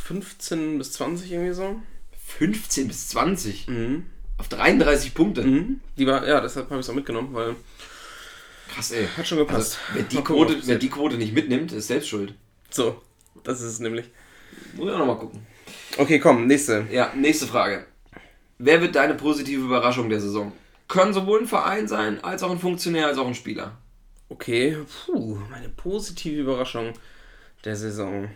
[0.05, 1.81] 15 bis 20 irgendwie so.
[2.27, 3.69] 15 bis 20.
[3.69, 4.07] Mhm.
[4.39, 5.43] Auf 33 Punkte.
[5.43, 5.81] Mhm.
[5.97, 7.57] Die war, ja, deshalb habe ich es auch mitgenommen, weil
[8.73, 9.09] Krass, ey.
[9.17, 9.79] hat schon gepasst.
[9.89, 12.35] Also, wer, die Quote, wer die Quote nicht mitnimmt, ist selbst schuld.
[12.71, 13.01] So,
[13.45, 14.07] das ist es nämlich.
[14.75, 15.47] Muss ich auch nochmal gucken.
[15.97, 16.87] Okay, komm, nächste.
[16.93, 17.87] Ja, nächste Frage.
[18.59, 20.53] Wer wird deine positive Überraschung der Saison?
[20.89, 23.77] Können sowohl ein Verein sein, als auch ein Funktionär, als auch ein Spieler.
[24.31, 26.93] Okay, puh, meine positive Überraschung
[27.65, 28.29] der Saison.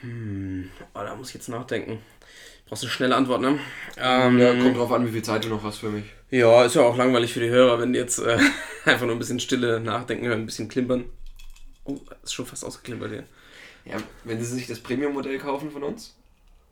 [0.00, 1.98] Hm, oh, da muss ich jetzt nachdenken.
[2.66, 3.58] Brauchst du eine schnelle Antwort, ne?
[3.96, 6.04] Ähm, Ja, kommt drauf an, wie viel Zeit du noch hast für mich.
[6.30, 8.38] ja, ist ja auch langweilig für die Hörer, wenn die jetzt äh,
[8.84, 11.04] einfach nur ein bisschen Stille nachdenken hören, ein bisschen klimpern.
[11.84, 13.24] Oh, ist schon fast ausgeklimpert hier.
[13.84, 16.16] Ja, wenn sie sich das Premium-Modell kaufen von uns,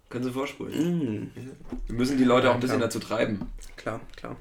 [0.09, 1.31] können sie vorspulen.
[1.87, 2.89] Wir müssen die Leute auch ein bisschen klar.
[2.89, 3.41] dazu treiben.
[3.77, 4.37] Klar, klar.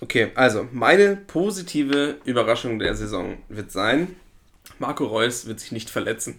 [0.00, 4.16] Okay, also meine positive Überraschung der Saison wird sein,
[4.78, 6.38] Marco Reus wird sich nicht verletzen.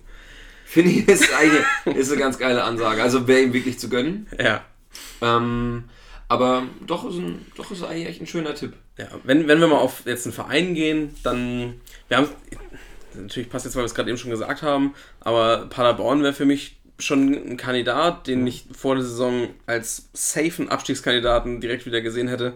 [0.66, 3.02] Finde ich, ist, eigentlich, ist eine ganz geile Ansage.
[3.02, 4.28] Also wäre ihm wirklich zu gönnen.
[4.40, 4.64] Ja.
[5.22, 5.86] Ähm,
[6.28, 8.74] aber doch ist, ein, doch ist eigentlich echt ein schöner Tipp.
[8.98, 11.76] Ja, wenn, wenn wir mal auf jetzt einen Verein gehen, dann.
[12.08, 12.30] Wir haben.
[13.14, 16.46] Natürlich passt jetzt, weil wir es gerade eben schon gesagt haben, aber Paderborn wäre für
[16.46, 22.28] mich schon ein Kandidat, den ich vor der Saison als safen Abstiegskandidaten direkt wieder gesehen
[22.28, 22.54] hätte.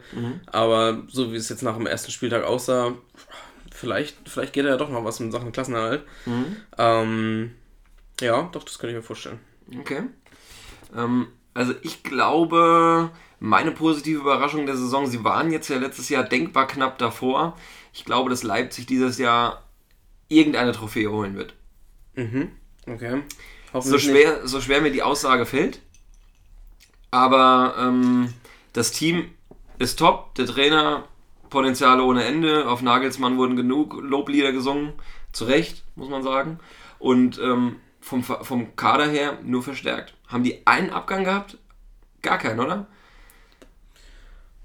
[0.48, 2.94] Aber so wie es jetzt nach dem ersten Spieltag aussah,
[3.72, 6.04] vielleicht, vielleicht geht er ja doch noch was in Sachen Klassenerhalt.
[6.78, 7.52] Ähm,
[8.22, 9.40] ja, doch, das könnte ich mir vorstellen.
[9.80, 10.04] Okay.
[10.96, 16.24] Ähm, also ich glaube, meine positive Überraschung der Saison, sie waren jetzt ja letztes Jahr
[16.24, 17.58] denkbar knapp davor.
[17.94, 19.64] Ich glaube, dass Leipzig dieses Jahr
[20.30, 21.54] irgendeine Trophäe holen wird.
[22.88, 23.22] Okay.
[23.74, 25.82] So schwer, so schwer mir die Aussage fällt.
[27.12, 28.34] Aber ähm,
[28.74, 29.32] das Team
[29.78, 31.08] ist top, der Trainer
[31.50, 32.68] Potenziale ohne Ende.
[32.68, 34.94] Auf Nagelsmann wurden genug Loblieder gesungen.
[35.32, 36.60] Zu Recht, muss man sagen.
[37.00, 40.14] Und ähm, vom, vom Kader her nur verstärkt.
[40.28, 41.58] Haben die einen Abgang gehabt?
[42.22, 42.88] Gar keinen, oder?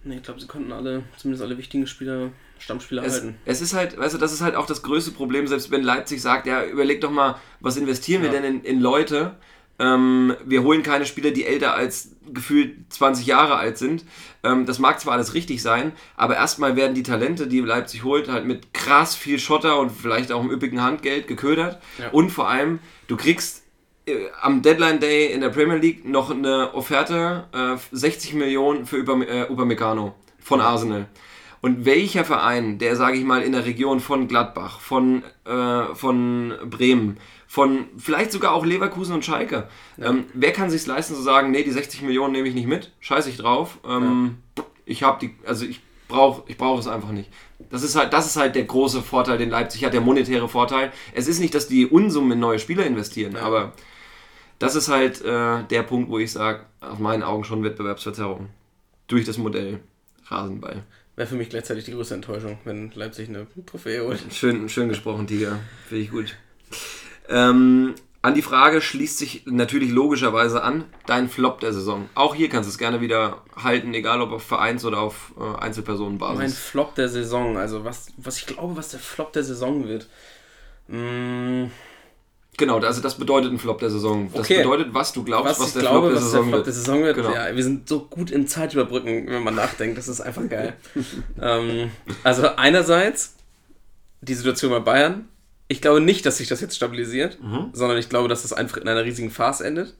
[0.02, 3.36] Nee, ich glaube, sie konnten alle, zumindest alle wichtigen Spieler, Stammspieler Es, halten.
[3.44, 6.22] es ist halt, weißt du, das ist halt auch das größte Problem, selbst wenn Leipzig
[6.22, 8.40] sagt, ja, überleg doch mal, was investieren wir Ja.
[8.40, 9.36] denn in, in Leute?
[9.78, 14.05] Ähm, wir holen keine Spieler, die älter als gefühlt 20 Jahre alt sind.
[14.44, 18.28] Ähm, das mag zwar alles richtig sein, aber erstmal werden die Talente, die Leipzig holt,
[18.28, 21.80] halt mit krass viel Schotter und vielleicht auch im üppigen Handgeld geködert.
[21.98, 22.11] Ja.
[22.11, 22.78] Und vor allem,
[23.09, 23.64] du kriegst
[24.07, 28.98] äh, am Deadline Day in der Premier League noch eine Offerte, äh, 60 Millionen für
[28.98, 31.07] äh, Upamecano von Arsenal.
[31.64, 36.52] Und welcher Verein, der, sage ich mal, in der Region von Gladbach, von, äh, von
[36.68, 39.66] Bremen, von vielleicht sogar auch Leverkusen und Schalke,
[39.98, 42.92] ähm, wer kann sich leisten zu sagen, nee, die 60 Millionen nehme ich nicht mit,
[43.00, 44.36] scheiße ich drauf, ähm,
[44.84, 47.30] ich habe die, also ich brauche ich brauch es einfach nicht.
[47.70, 50.92] Das ist, halt, das ist halt der große Vorteil, den Leipzig hat, der monetäre Vorteil.
[51.14, 53.72] Es ist nicht, dass die Unsummen in neue Spieler investieren, aber
[54.58, 58.50] das ist halt äh, der Punkt, wo ich sage, aus meinen Augen schon Wettbewerbsverzerrung.
[59.06, 59.80] Durch das Modell
[60.26, 60.84] Rasenball.
[61.16, 64.20] Wäre für mich gleichzeitig die größte Enttäuschung, wenn Leipzig eine Trophäe holt.
[64.32, 65.60] Schön, schön gesprochen, Tiger.
[65.88, 66.34] Finde ich gut.
[67.28, 67.94] Ähm,
[68.24, 72.08] an die Frage schließt sich natürlich logischerweise an, dein Flop der Saison.
[72.14, 75.60] Auch hier kannst du es gerne wieder halten, egal ob auf Vereins- oder auf äh,
[75.60, 76.38] Einzelpersonenbasis.
[76.38, 80.08] Mein Flop der Saison, also was, was ich glaube, was der Flop der Saison wird.
[80.88, 81.66] Mm,
[82.57, 84.30] Genau, also das bedeutet ein Flop der Saison.
[84.32, 84.59] Das Okay.
[84.59, 86.66] bedeutet, was du glaubst, was, was, der glaube, Flop der was Saison der Flop wird.
[86.66, 87.16] der Saison wird.
[87.16, 87.32] Genau.
[87.32, 89.98] Ja, wir sind so gut in Zeit überbrücken, wenn man nachdenkt.
[89.98, 90.74] Das ist einfach geil.
[91.40, 91.90] ähm,
[92.22, 93.34] also einerseits
[94.20, 95.28] die Situation bei Bayern.
[95.68, 97.70] Ich glaube nicht, dass sich das jetzt stabilisiert, Mhm.
[97.72, 99.94] sondern ich glaube, dass das einfach in einer riesigen Farce endet.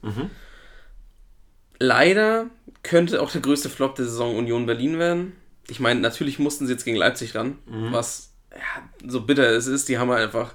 [1.79, 2.47] Leider
[2.83, 5.33] könnte auch der größte Flop der Saison Union Berlin werden.
[5.67, 7.91] Ich meine, natürlich mussten sie jetzt gegen Leipzig ran, Mhm.
[7.91, 9.89] was ja, so bitter es ist.
[9.89, 10.53] Die haben halt einfach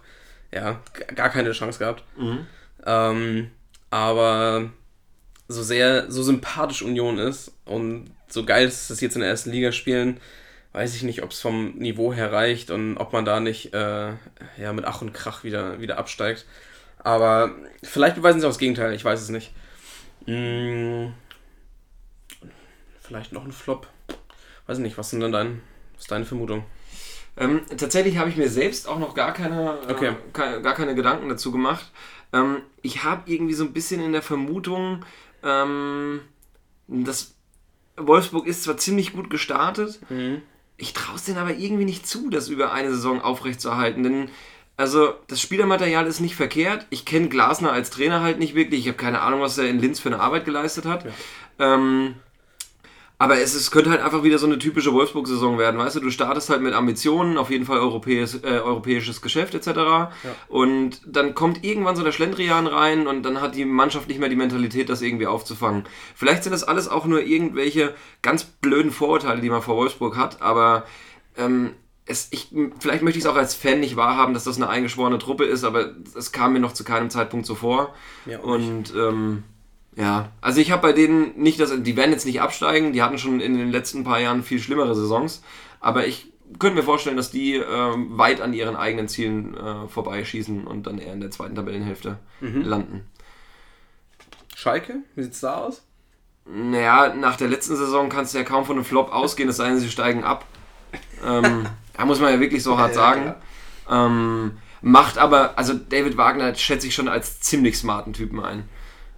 [0.52, 0.80] ja,
[1.14, 2.04] gar keine Chance gehabt.
[2.16, 2.46] Mhm.
[2.84, 3.50] Ähm,
[3.90, 4.70] aber
[5.48, 9.50] so sehr, so sympathisch Union ist und so geil ist es jetzt in der ersten
[9.50, 10.20] Liga spielen,
[10.72, 14.12] weiß ich nicht, ob es vom Niveau her reicht und ob man da nicht äh,
[14.58, 16.46] ja, mit Ach und Krach wieder, wieder absteigt.
[16.98, 19.52] Aber vielleicht beweisen sie auch das Gegenteil, ich weiß es nicht.
[20.26, 21.08] Mm,
[23.00, 23.88] vielleicht noch ein Flop.
[24.66, 25.62] Weiß nicht, was sind denn dein,
[25.94, 26.64] was ist deine Vermutung?
[27.36, 30.08] Ähm, tatsächlich habe ich mir selbst auch noch gar keine, Okay.
[30.08, 31.90] äh, ke- gar keine Gedanken dazu gemacht.
[32.32, 35.04] Ähm, ich habe irgendwie so ein bisschen in der Vermutung,
[35.42, 36.20] ähm,
[36.86, 37.34] dass
[37.96, 40.00] Wolfsburg ist zwar ziemlich gut gestartet,
[40.76, 44.02] ich traue es denen aber irgendwie nicht zu, das über eine Saison aufrechtzuerhalten.
[44.02, 44.30] Denn
[44.78, 46.86] also das Spielermaterial ist nicht verkehrt.
[46.88, 48.80] Ich kenne Glasner als Trainer halt nicht wirklich.
[48.80, 51.04] Ich habe keine Ahnung, was er in Linz für eine Arbeit geleistet hat.
[51.58, 52.14] Ähm,
[53.20, 56.00] aber es, es könnte halt einfach wieder so eine typische Wolfsburg-Saison werden, weißt du?
[56.00, 60.10] Du startest halt mit Ambitionen, auf jeden Fall europäisch, äh, europäisches Geschäft etc.
[60.48, 64.30] Und dann kommt irgendwann so der Schlendrian rein und dann hat die Mannschaft nicht mehr
[64.30, 65.84] die Mentalität, das irgendwie aufzufangen.
[66.14, 70.40] Vielleicht sind das alles auch nur irgendwelche ganz blöden Vorurteile, die man vor Wolfsburg hat,
[70.40, 70.84] aber
[71.36, 71.74] ähm,
[72.06, 75.18] es, ich, vielleicht möchte ich es auch als Fan nicht wahrhaben, dass das eine eingeschworene
[75.18, 77.94] Truppe ist, aber es kam mir noch zu keinem Zeitpunkt so vor.
[78.24, 79.44] Ja, und ähm,
[79.96, 83.18] ja, also ich habe bei denen nicht, dass die werden jetzt nicht absteigen, die hatten
[83.18, 85.42] schon in den letzten paar Jahren viel schlimmere Saisons,
[85.80, 90.66] aber ich können wir vorstellen, dass die ähm, weit an ihren eigenen Zielen äh, vorbeischießen
[90.66, 93.08] und dann eher in der zweiten Tabellenhälfte landen.
[94.56, 95.82] Schalke, wie sieht's da aus?
[96.44, 99.68] Naja, nach der letzten Saison kannst du ja kaum von einem Flop ausgehen, es sei
[99.68, 100.44] denn, sie steigen ab.
[101.24, 101.66] Ähm,
[101.96, 103.34] da muss man ja wirklich so hart Ja, sagen.
[103.88, 108.68] Ähm, macht aber, also David Wagner schätze ich schon als ziemlich smarten Typen ein.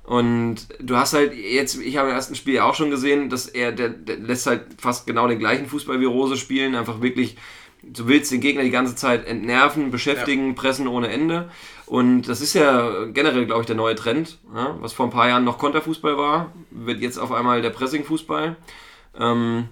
[0.04, 3.70] Und du hast halt jetzt, ich habe im ersten Spiel auch schon gesehen, dass er,
[3.72, 7.36] der, der lässt halt fast genau den gleichen Fußball wie Rose spielen, einfach wirklich,
[7.82, 11.50] du willst den Gegner die ganze Zeit entnerven, beschäftigen, pressen ohne Ende.
[11.86, 14.38] Und das ist ja generell, glaube ich, der neue Trend.
[14.54, 14.76] Ja?
[14.80, 18.56] Was vor ein paar Jahren noch Konterfußball war, wird jetzt auf einmal der Pressingfußball.
[19.18, 19.68] Ähm,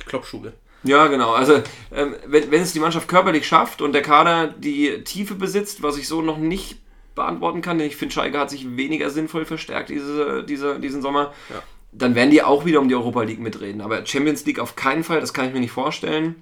[0.00, 0.52] Die Kloppschule.
[0.84, 1.32] ja, genau.
[1.32, 1.62] Also,
[1.92, 5.98] ähm, wenn, wenn es die Mannschaft körperlich schafft und der Kader die Tiefe besitzt, was
[5.98, 6.78] ich so noch nicht
[7.18, 11.32] beantworten kann, denn ich finde, Schalke hat sich weniger sinnvoll verstärkt diese, diese, diesen Sommer,
[11.50, 11.62] Ja.
[11.92, 13.80] dann werden die auch wieder um die Europa League mitreden.
[13.82, 16.36] Aber Champions League auf keinen Fall, das kann ich mir nicht vorstellen.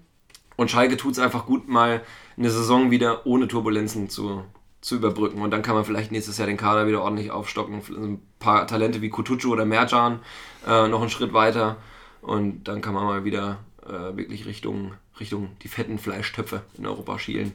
[0.56, 2.02] Und Schalke tut es einfach gut, mal
[2.36, 4.42] eine Saison wieder ohne Turbulenzen zu,
[4.80, 5.42] zu überbrücken.
[5.42, 7.82] Und dann kann man vielleicht nächstes Jahr den Kader wieder ordentlich aufstocken.
[7.90, 10.20] Ein paar Talente wie Kutucu oder Merjan
[10.66, 11.76] äh, noch einen Schritt weiter.
[12.22, 17.18] Und dann kann man mal wieder äh, wirklich Richtung, Richtung die fetten Fleischtöpfe in Europa
[17.18, 17.52] schielen.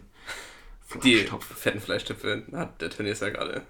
[1.03, 3.61] Die fetten Fleischtöpfe hat der Tönnies ja gerade.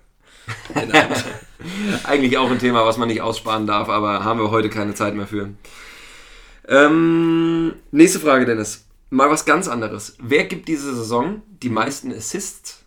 [2.04, 5.14] Eigentlich auch ein Thema, was man nicht aussparen darf, aber haben wir heute keine Zeit
[5.14, 5.50] mehr für.
[6.68, 8.86] Ähm, nächste Frage, Dennis.
[9.10, 10.16] Mal was ganz anderes.
[10.20, 12.84] Wer gibt diese Saison die meisten Assists?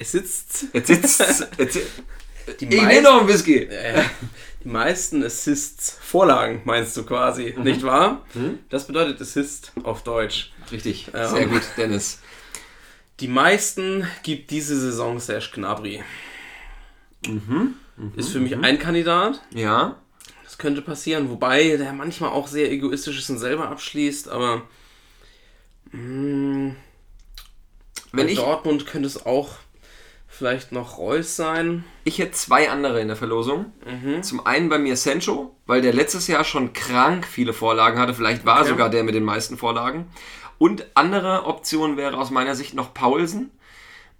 [0.00, 0.66] Assists?
[0.74, 1.46] Assi-
[2.60, 3.58] die, ich meisten, noch einen Whisky.
[3.58, 4.02] äh,
[4.64, 8.26] die meisten Assists, Vorlagen meinst du quasi, nicht wahr?
[8.68, 10.52] Das bedeutet Assist auf Deutsch.
[10.72, 11.28] Richtig, Ja.
[11.28, 12.18] sehr gut, Dennis.
[13.20, 16.02] Die meisten gibt diese Saison Serge Gnabry.
[18.16, 19.40] Ist für mich ein Kandidat.
[19.54, 19.96] Ja,
[20.42, 24.62] Das könnte passieren, wobei der manchmal auch sehr egoistisch ist und selber abschließt, aber
[25.92, 26.74] mh,
[28.12, 29.50] wenn bei ich, Dortmund könnte es auch
[30.28, 31.84] vielleicht noch Reus sein.
[32.02, 33.72] ich hätte zwei andere in der Verlosung.
[33.86, 34.22] Mhm.
[34.24, 38.14] Zum einen bei mir Sancho, weil der letztes Jahr schon krank viele Vorlagen hatte.
[38.14, 38.70] Vielleicht war Okay.
[38.70, 40.06] sogar der mit den meisten Vorlagen.
[40.58, 43.50] Und andere Option wäre aus meiner Sicht noch Paulsen.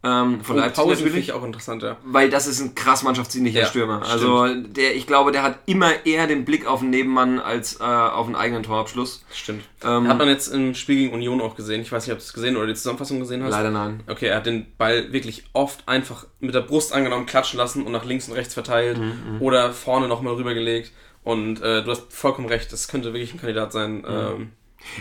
[0.07, 1.29] Ähm, von Und Leipzig Pausen finde natürlich.
[1.29, 1.97] ich auch interessant, ja.
[2.05, 4.03] Weil das ist ein krass mannschaftsdienlicher Ja, Stürmer.
[4.07, 7.85] Also der, ich glaube, der hat immer eher den Blick auf den Nebenmann als äh,
[7.85, 9.25] auf einen eigenen Torabschluss.
[9.33, 9.65] Stimmt.
[9.83, 11.81] Ähm, hat man jetzt im Spiel gegen Union auch gesehen.
[11.81, 13.53] Ich weiß nicht, ob du es gesehen oder die Zusammenfassung gesehen hast.
[13.53, 14.03] Leider nein.
[14.07, 17.93] Okay, er hat den Ball wirklich oft einfach mit der Brust angenommen, klatschen lassen und
[17.93, 20.93] nach links und rechts verteilt Mhm, oder vorne nochmal rübergelegt.
[21.23, 24.05] Und äh, du hast vollkommen recht, das könnte wirklich ein Kandidat sein.
[24.07, 24.51] Ähm,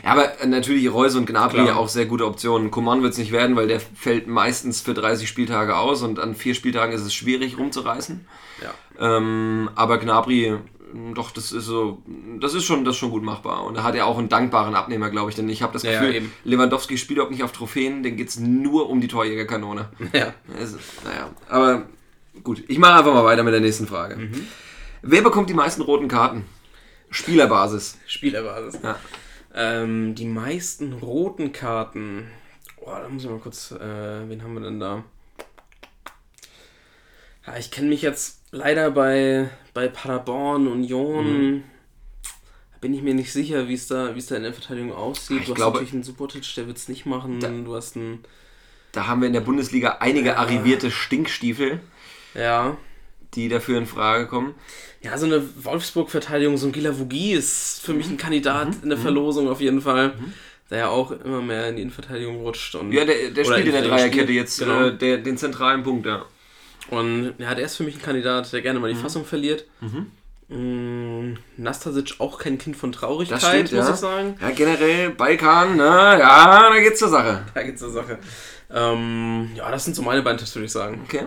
[0.04, 1.78] Ja, aber äh, natürlich Reus und Gnabry Klar.
[1.78, 2.72] auch sehr gute Optionen.
[2.72, 6.36] Coman wird es nicht werden, weil der fällt meistens für 30 Spieltage aus und an
[6.36, 8.26] vier Spieltagen ist es schwierig rumzureißen.
[8.62, 8.74] ja.
[9.00, 10.56] Ähm, aber Gnabry,
[10.94, 12.02] mh, doch, das ist so,
[12.40, 13.64] das ist schon, das ist schon gut machbar.
[13.66, 15.92] Und da hat er auch einen dankbaren Abnehmer, glaube ich, denn ich habe das Ja,
[15.92, 16.34] ja, Gefühl, eben.
[16.44, 19.90] Lewandowski spielt auch nicht auf Trophäen, den geht es nur um die Torjägerkanone.
[20.14, 20.34] ja.
[20.60, 21.84] Also, naja, aber
[22.44, 22.64] gut.
[22.68, 24.16] Ich mache einfach mal weiter mit der nächsten Frage.
[24.18, 24.48] Mhm.
[25.02, 26.46] Wer bekommt die meisten roten Karten?
[27.10, 27.98] Spielerbasis.
[28.08, 28.80] Spielerbasis.
[28.84, 28.96] Ja.
[29.54, 32.28] Ähm, die meisten roten Karten.
[32.78, 33.72] Oh, da muss ich mal kurz.
[33.72, 35.04] Äh, wen haben wir denn da?
[37.46, 41.64] Ja, ich kenne mich jetzt leider bei, bei Paderborn, Union.
[42.24, 45.42] Da bin ich mir nicht sicher, wie es da, es da in der Verteidigung aussieht.
[45.42, 47.40] Ich du hast glaube- natürlich einen Subotic, der wird es nicht machen.
[47.66, 48.24] du hast einen.
[48.92, 50.36] Da haben wir in der Bundesliga einige Ja.
[50.36, 51.80] arrivierte Stinkstiefel,
[52.36, 52.78] Ja.
[53.36, 54.56] Die dafür in Frage kommen.
[55.02, 58.80] Ja, so eine Wolfsburg-Verteidigung, so ein Gilavogi ist für mich ein Kandidat Mhm.
[58.84, 60.14] in der Verlosung auf jeden Fall.
[60.70, 62.74] Der ja auch immer mehr in die Innenverteidigung rutscht.
[62.76, 64.86] Und, Ja, der, der spielt in der Dreierkette jetzt genau.
[64.88, 66.26] äh, der, den zentralen Punkt, ja.
[66.90, 68.96] Und ja, der ist für mich ein Kandidat, der gerne mal Mhm.
[68.96, 69.66] die Fassung verliert.
[70.50, 73.94] Mm, Nastasic auch kein Kind von Traurigkeit, stimmt, muss ja.
[73.94, 74.36] ich sagen.
[74.42, 77.44] Ja, generell Balkan, na, ja, da geht's zur Sache.
[77.54, 78.20] Da geht's zur Sache.
[78.72, 81.02] Ähm, ja, das sind so meine beiden Tipps, würde ich sagen.
[81.06, 81.24] Okay.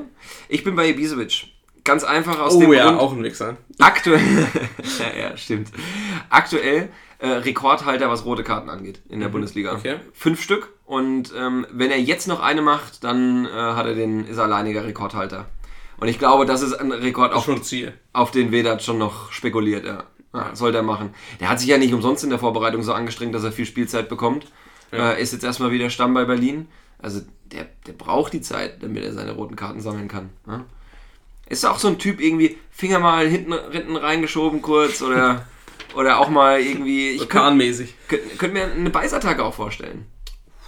[0.48, 1.46] Ich bin bei Ibisevic.
[1.87, 3.01] Ganz einfach aus Oh dem ja, Grund.
[3.01, 3.57] auch ein Wichser.
[3.78, 4.20] Aktuell,
[5.16, 5.70] ja, ja, stimmt.
[6.28, 9.72] Aktuell äh, Rekordhalter, was rote Karten angeht in der Bundesliga.
[9.72, 9.78] Mhm.
[9.78, 9.97] okay.
[10.12, 10.74] Fünf Stück.
[10.84, 14.45] Und ähm, wenn er jetzt noch eine macht, dann äh, hat er den, ist er
[14.45, 15.47] alleiniger Rekordhalter.
[15.99, 17.95] Und ich glaube, das ist ein Rekord, Auch auf, schon Ziel.
[18.12, 19.87] auf den Vedat schon noch spekuliert.
[19.87, 20.05] Ja.
[20.34, 21.14] Ja, sollte er machen.
[21.41, 24.11] Der hat sich ja nicht umsonst in der Vorbereitung so angestrengt, dass er viel Spielzeit
[24.11, 24.47] bekommt.
[24.93, 25.12] Ja.
[25.12, 26.68] Äh, ist jetzt erstmal wieder Stamm bei Berlin.
[26.99, 27.20] Also
[27.53, 30.28] der, der braucht die Zeit, damit er seine roten Karten sammeln kann.
[30.47, 30.64] Ja?
[31.49, 35.47] Ist auch so ein Typ irgendwie, Finger mal hinten, hinten reingeschoben kurz oder,
[35.94, 37.11] oder auch mal irgendwie.
[37.11, 37.94] Ich So könnte Kahnmäßig.
[38.09, 40.07] könnt, könnt mir eine Beißattacke auch vorstellen.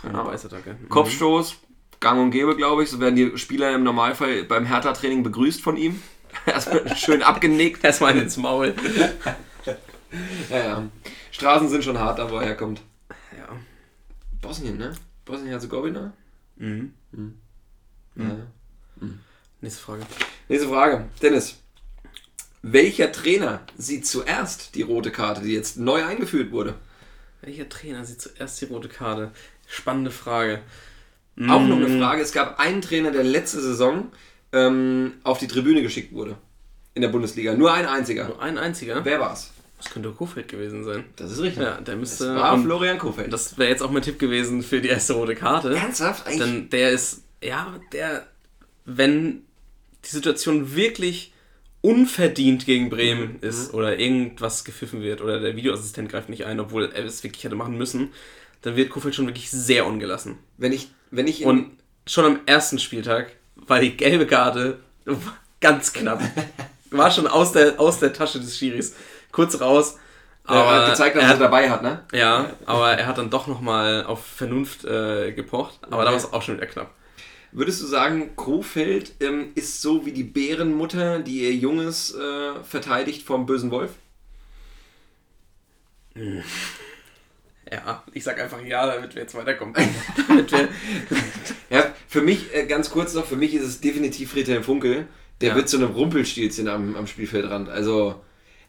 [0.04, 0.24] Ja.
[0.24, 0.76] Weißattacke.
[0.80, 0.88] Mhm.
[0.88, 1.56] Kopfstoß,
[2.00, 2.90] gang und gäbe, glaube ich.
[2.90, 6.00] So werden die Spieler im Normalfall beim Hertha-Training begrüßt von ihm.
[6.46, 7.82] Erstmal schön abgenickt.
[7.84, 8.74] Erstmal ins Maul.
[10.48, 10.82] Ja, ja.
[11.32, 12.80] Straßen sind schon hart, da wo er herkommt.
[13.36, 13.46] Ja.
[14.40, 14.94] Bosnien, ne?
[15.26, 16.14] Bosnien-Herzegowina?
[16.56, 16.94] Mhm.
[18.16, 18.24] Ja.
[19.60, 20.02] Nächste Frage.
[20.48, 21.04] Nächste Frage.
[21.22, 21.56] Dennis.
[22.62, 26.74] Welcher Trainer sieht zuerst die rote Karte, die jetzt neu eingeführt wurde?
[27.40, 29.30] Welcher Trainer sieht zuerst die rote Karte?
[29.66, 30.60] Spannende Frage.
[31.48, 31.84] Auch noch Mm.
[31.84, 32.22] eine Frage.
[32.22, 34.10] Es gab einen Trainer, der letzte Saison
[34.52, 36.36] ähm, auf die Tribüne geschickt wurde.
[36.94, 37.54] In der Bundesliga.
[37.54, 38.26] Nur ein einziger.
[38.28, 39.04] Nur ein einziger?
[39.04, 39.52] Wer war's?
[39.76, 41.04] Das könnte Kofeld gewesen sein.
[41.14, 41.62] Das ist richtig.
[41.62, 42.26] Ja, der müsste.
[42.26, 43.32] Das war Florian Kofeld.
[43.32, 45.76] das wäre jetzt auch mein Tipp gewesen für die erste rote Karte.
[45.76, 46.26] Ernsthaft?
[46.26, 46.40] Eigentlich?
[46.40, 48.26] Denn der ist, ja, der,
[48.84, 49.44] wenn
[50.04, 51.32] die Situation wirklich
[51.80, 53.48] unverdient gegen Bremen Mhm.
[53.48, 57.44] ist oder irgendwas gepfiffen wird oder der Videoassistent greift nicht ein, obwohl er es wirklich
[57.44, 58.12] hätte machen müssen,
[58.62, 60.38] dann wird Kofeld schon wirklich sehr ungelassen.
[60.56, 61.70] wenn ich, wenn ich Und
[62.06, 64.78] schon am ersten Spieltag war die gelbe Karte
[65.60, 66.20] ganz knapp.
[66.90, 68.94] War schon aus der, aus der Tasche des Schiris.
[69.30, 69.98] Kurz raus.
[70.44, 72.04] aber hat gezeigt, dass er er hat, dabei hat, ne?
[72.12, 75.78] ja, aber er hat dann doch nochmal auf Vernunft äh, gepocht.
[75.82, 76.10] Aber da Okay.
[76.10, 76.90] war es auch schon wieder knapp.
[77.52, 83.22] Würdest du sagen, Kofeld ähm, ist so wie die Bärenmutter, die ihr Junges äh, verteidigt
[83.22, 83.92] vom bösen Wolf?
[87.70, 89.74] Ja, ich sag einfach ja, damit wir jetzt weiterkommen.
[90.28, 90.46] wir,
[91.70, 95.06] Ja, für mich, äh, ganz kurz noch, für mich ist es definitiv Friedhelm Funkel.
[95.40, 95.54] Der Ja.
[95.54, 97.68] wird zu einem Rumpelstilzchen am, am Spielfeldrand.
[97.68, 98.20] Also,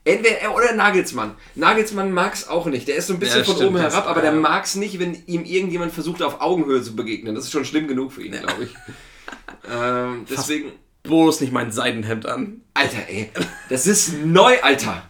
[0.10, 1.36] entweder er oder Nagelsmann.
[1.56, 2.88] Nagelsmann mag es auch nicht.
[2.88, 4.40] Der ist so ein bisschen Ja, von stimmt, oben herab, aber der ja.
[4.40, 7.36] mag es nicht, wenn ihm irgendjemand versucht, auf Augenhöhe zu begegnen.
[7.36, 8.76] Das ist schon schlimm genug für ihn, glaube ich.
[9.72, 10.72] ähm, deswegen,
[11.04, 12.62] bloß nicht mein Seidenhemd an.
[12.74, 13.32] Alter, ey,
[13.70, 15.10] das ist neu, Alter.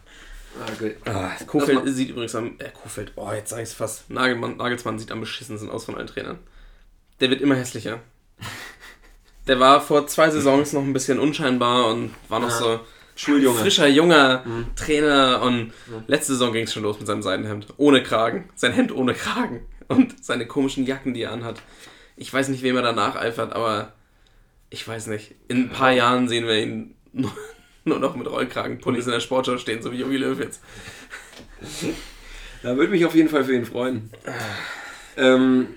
[0.60, 0.96] Ah, gut.
[1.06, 2.56] Ah, Kofeld sieht übrigens am.
[2.60, 4.10] Äh, Kofeld, oh, jetzt sag ich's fast.
[4.10, 6.40] Nagelmann, Nagelsmann sieht am beschissensten aus von allen Trainern.
[7.20, 8.00] Der wird immer hässlicher.
[9.48, 12.82] Der war vor zwei Saisons noch ein bisschen unscheinbar und war noch so
[13.20, 13.60] Schuljunge.
[13.60, 14.46] frischer, junger
[14.78, 15.74] Trainer und
[16.08, 17.68] letzte Saison ging es schon los mit seinem Seidenhemd.
[17.76, 18.50] Ohne Kragen.
[18.56, 19.66] Sein Hemd ohne Kragen.
[19.90, 21.62] Und seine komischen Jacken, die er anhat.
[22.16, 23.92] Ich weiß nicht, wem er da nacheifert, aber
[24.70, 25.36] ich weiß nicht.
[25.50, 27.32] In ein paar Jahren sehen wir ihn nur,
[27.84, 30.62] nur noch mit Rollkragenpullis in der Sportschau stehen, so wie Jogi Löw jetzt.
[32.64, 34.12] Da würde mich auf jeden Fall für ihn freuen.
[35.18, 35.76] Ähm,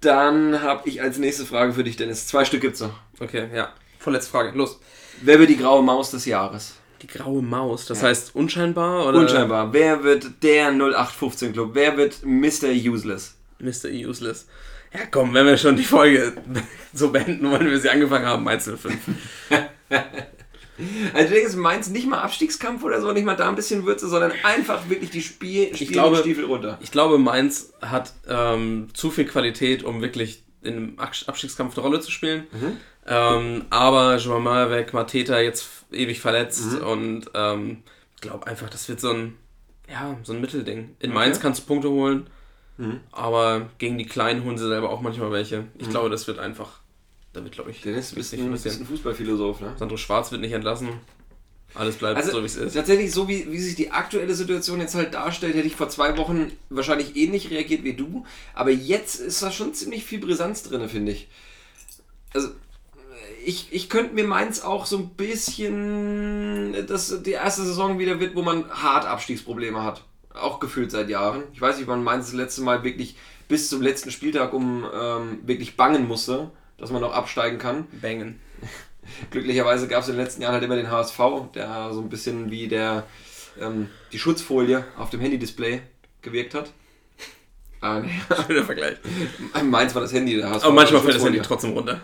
[0.00, 2.28] dann habe ich als nächste Frage für dich, Dennis.
[2.28, 3.00] Zwei Stück gibt's noch.
[3.18, 3.72] Okay, ja.
[3.98, 4.56] Vorletzte Frage.
[4.56, 4.78] Los.
[5.22, 6.76] Wer wird die graue Maus des Jahres?
[7.04, 9.74] Die graue Maus, das heißt unscheinbar oder Unscheinbar.
[9.74, 11.70] Wer wird der 0815 Club?
[11.74, 12.68] Wer wird Mr.
[12.72, 13.36] Useless?
[13.58, 13.90] Mr.
[13.92, 14.46] Useless?
[14.90, 16.32] Ja, komm, wenn wir schon die Folge
[16.94, 18.94] so beenden wollen, wie wir sie angefangen haben, Mainz 05.
[21.12, 24.08] Also du denkst, Mainz nicht mal Abstiegskampf oder so, nicht mal da ein bisschen Würze,
[24.08, 26.78] sondern einfach wirklich die Spiel, Spiel glaube- Stiefel runter.
[26.82, 32.00] Ich glaube, Mainz hat ähm, zu viel Qualität, um wirklich im Abs- Abstiegskampf eine Rolle
[32.00, 32.48] zu spielen.
[33.06, 37.82] Ähm, aber Joamar weg, Mateta jetzt ewig verletzt und ähm,
[38.14, 39.36] ich glaube einfach, das wird so ein,
[39.90, 40.96] ja, so ein Mittelding.
[41.00, 42.26] In Mainz kannst du Punkte holen,
[43.12, 45.64] aber gegen die Kleinen holen sie selber auch manchmal welche.
[45.78, 46.80] Ich glaube, das wird einfach,
[47.34, 49.74] da wird, glaube ich, Dennis, du bist ein bisschen Fußballphilosoph, ne?
[49.78, 50.88] Sandro Schwarz wird nicht entlassen.
[51.74, 52.74] Alles bleibt Also so, wie es ist.
[52.74, 56.16] tatsächlich, so wie, wie sich die aktuelle Situation jetzt halt darstellt, hätte ich vor zwei
[56.16, 58.24] Wochen wahrscheinlich ähnlich reagiert wie du.
[58.54, 61.28] Aber jetzt ist da schon ziemlich viel Brisanz drin, finde ich.
[62.32, 62.50] Also,
[63.44, 68.34] ich, ich könnte mir Mainz auch so ein bisschen, dass die erste Saison wieder wird,
[68.34, 70.02] wo man hart Abstiegsprobleme hat.
[70.32, 71.44] Auch gefühlt seit Jahren.
[71.52, 73.16] Ich weiß nicht, wann Mainz das letzte Mal wirklich
[73.46, 77.86] bis zum letzten Spieltag um ähm, wirklich bangen musste, dass man noch absteigen kann.
[78.00, 78.40] Bangen.
[79.30, 81.18] Glücklicherweise gab es in den letzten Jahren halt immer den HSV,
[81.54, 83.04] der so ein bisschen wie der
[83.60, 85.82] ähm, die Schutzfolie auf dem Handy-Display
[86.22, 86.72] gewirkt hat.
[87.80, 88.10] Ah, nee.
[88.46, 88.96] Schöner Vergleich.
[89.62, 90.64] Meins war das Handy, der HSV.
[90.64, 92.00] Aber manchmal fällt das Handy trotzdem runter.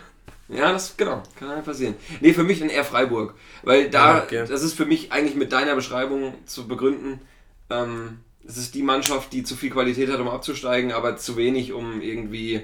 [0.51, 1.95] Ja, das genau, kann halt passieren.
[2.19, 3.35] Nee, für mich dann eher Freiburg.
[3.63, 4.45] Weil da, Ja, okay.
[4.47, 7.21] das ist für mich eigentlich mit deiner Beschreibung zu begründen.
[7.69, 11.73] Ähm, es ist die Mannschaft, die zu viel Qualität hat, um abzusteigen, aber zu wenig,
[11.73, 12.61] um irgendwie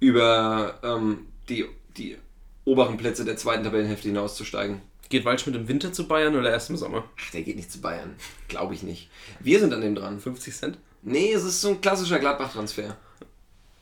[0.00, 1.66] über ähm, die,
[1.96, 2.16] die
[2.64, 4.80] oberen Plätze der zweiten Tabellenhälfte hinauszusteigen.
[5.08, 7.04] Geht Waldschmidt im Winter zu Bayern oder erst im Sommer?
[7.18, 8.16] Ach, der geht nicht zu Bayern.
[8.48, 9.08] Glaube ich nicht.
[9.40, 10.20] Wir sind an dem dran.
[10.20, 10.78] 50 Cent?
[11.02, 12.96] Nee, es ist so ein klassischer Gladbach-Transfer.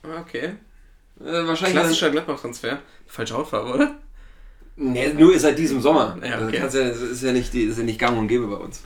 [0.03, 0.53] Ah, Okay.
[1.19, 1.77] Äh, wahrscheinlich.
[1.79, 2.79] Klassischer Gladbach-Transfer.
[3.07, 3.95] Falsche Hautfarbe, oder?
[4.75, 6.17] Nee, nur seit diesem Sommer.
[6.23, 6.57] Ja, Also okay.
[6.57, 8.83] ja, das ist ja nicht, ist ja nicht gang und gäbe bei uns.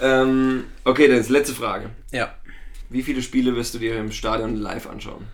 [0.00, 1.90] Ähm, okay, dann ist letzte Frage.
[2.10, 2.34] Ja.
[2.88, 5.26] Wie viele Spiele wirst du dir im Stadion live anschauen?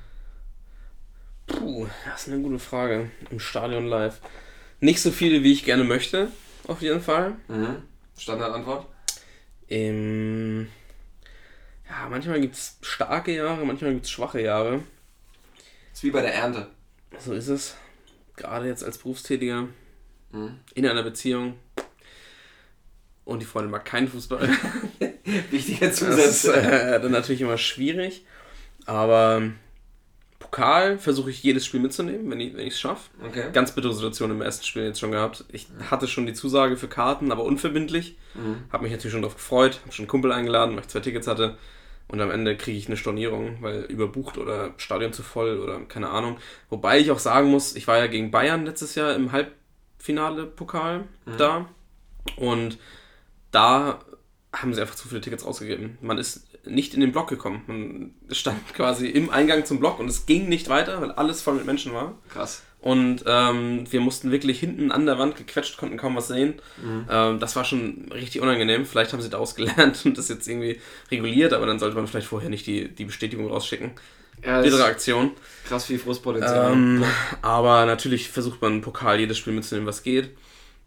[1.46, 3.10] Puh, das ist eine gute Frage.
[3.30, 4.20] Im Stadion live.
[4.80, 6.28] Nicht so viele, wie ich gerne möchte,
[6.66, 7.32] auf jeden Fall.
[7.48, 7.76] Mhm.
[8.18, 8.86] Standardantwort?
[9.68, 10.68] Ähm,
[11.88, 14.80] ja, manchmal gibt es starke Jahre, manchmal gibt es schwache Jahre.
[15.92, 16.68] Ist wie bei der Ernte.
[17.18, 17.76] So ist es.
[18.36, 19.68] Gerade jetzt als Berufstätiger
[20.32, 20.60] Mhm.
[20.74, 21.54] in einer Beziehung.
[23.24, 24.48] Und die Freundin mag keinen Fußball.
[25.50, 26.44] Wichtiger Das ist Zusatz.
[26.56, 28.24] äh, dann natürlich immer schwierig.
[28.86, 29.42] Aber
[30.38, 33.10] Pokal versuche ich jedes Spiel mitzunehmen, wenn ich es schaffe.
[33.24, 33.44] Okay.
[33.52, 35.44] Ganz bittere Situation im ersten Spiel jetzt schon gehabt.
[35.52, 38.16] Ich hatte schon die Zusage für Karten, aber unverbindlich.
[38.34, 38.64] Mhm.
[38.72, 41.26] Habe mich natürlich schon darauf gefreut, habe schon einen Kumpel eingeladen, weil ich zwei Tickets
[41.26, 41.56] hatte.
[42.10, 46.08] Und am Ende kriege ich eine Stornierung, weil überbucht oder Stadion zu voll oder keine
[46.08, 46.38] Ahnung.
[46.68, 51.04] Wobei ich auch sagen muss, ich war ja gegen Bayern letztes Jahr im Halbfinale Pokal
[51.26, 51.36] Mhm.
[51.38, 51.68] da.
[52.36, 52.78] Und
[53.52, 54.00] da
[54.52, 55.98] haben sie einfach zu viele Tickets rausgegeben.
[56.00, 57.62] Man ist nicht in den Block gekommen.
[57.66, 61.54] Man stand quasi im Eingang zum Block und es ging nicht weiter, weil alles voll
[61.54, 62.18] mit Menschen war.
[62.28, 62.62] Krass.
[62.80, 66.54] Und ähm, wir mussten wirklich hinten an der Wand gequetscht, konnten kaum was sehen.
[67.10, 68.86] Ähm, das war schon richtig unangenehm.
[68.86, 72.26] Vielleicht haben sie daraus gelernt und das jetzt irgendwie reguliert, aber dann sollte man vielleicht
[72.28, 73.90] vorher nicht die, die Bestätigung rausschicken.
[74.42, 75.32] Ja, Bittere Aktion.
[75.68, 76.72] krass viel Frustpotenzial.
[76.72, 77.04] Ähm,
[77.42, 80.30] aber natürlich versucht man Pokal jedes Spiel mitzunehmen, was geht.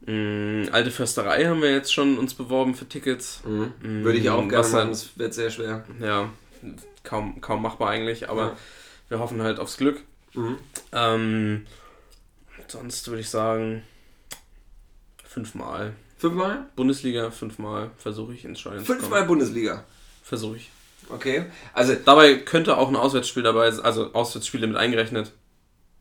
[0.08, 3.42] Mm, alte Försterei haben wir jetzt schon uns beworben für Tickets.
[3.46, 4.04] Mhm.
[4.04, 5.86] Würde ich auch gerne machen, das wird sehr schwer.
[6.02, 6.30] Ja,
[7.04, 8.58] kaum, kaum machbar eigentlich, aber Ja.
[9.10, 10.02] wir hoffen halt aufs Glück.
[10.34, 10.58] Mhm.
[10.92, 11.66] Ähm,
[12.68, 13.84] sonst würde ich sagen,
[15.26, 15.94] fünfmal.
[16.18, 16.66] Fünfmal?
[16.76, 19.26] Bundesliga, fünfmal versuche ich ins Stadion zu Fünfmal.
[19.26, 19.84] Bundesliga.
[20.24, 20.72] Versuche ich.
[21.10, 21.46] Okay.
[21.74, 25.34] Also, Dabei könnte auch ein Auswärtsspiel dabei sein, also Auswärtsspiele mit eingerechnet.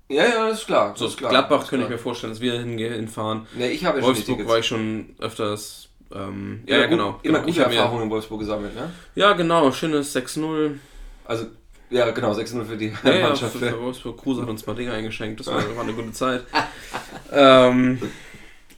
[0.09, 0.91] ja, ja, das ist klar.
[0.91, 1.31] Das So, ist klar.
[1.31, 3.47] Gladbach könnte ich mir vorstellen, dass wir hingehen, hinfahren.
[3.55, 5.89] Nee, ich habe ja Wolfsburg war ich schon öfters.
[6.15, 7.19] Ähm, ja, ja, gut- genau.
[7.23, 7.47] Immer genau.
[7.53, 8.93] gute Erfahrungen in Wolfsburg gesammelt, ne?
[9.15, 9.73] Ja, genau.
[9.73, 10.79] Schönes 6-0.
[11.25, 11.47] Also,
[11.93, 13.53] ja, genau, 6-0 für die Ja, ja, Mannschaft.
[13.53, 14.19] für, für Wolfsburg.
[14.21, 15.41] Kruse hat uns mal Dinge eingeschenkt.
[15.41, 16.45] Das war, war eine gute Zeit.
[17.33, 18.01] ähm,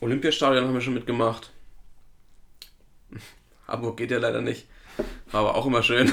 [0.01, 1.51] Olympiastadion haben wir schon mitgemacht.
[3.67, 4.67] Hamburg geht ja leider nicht.
[5.31, 6.13] War aber auch immer schön.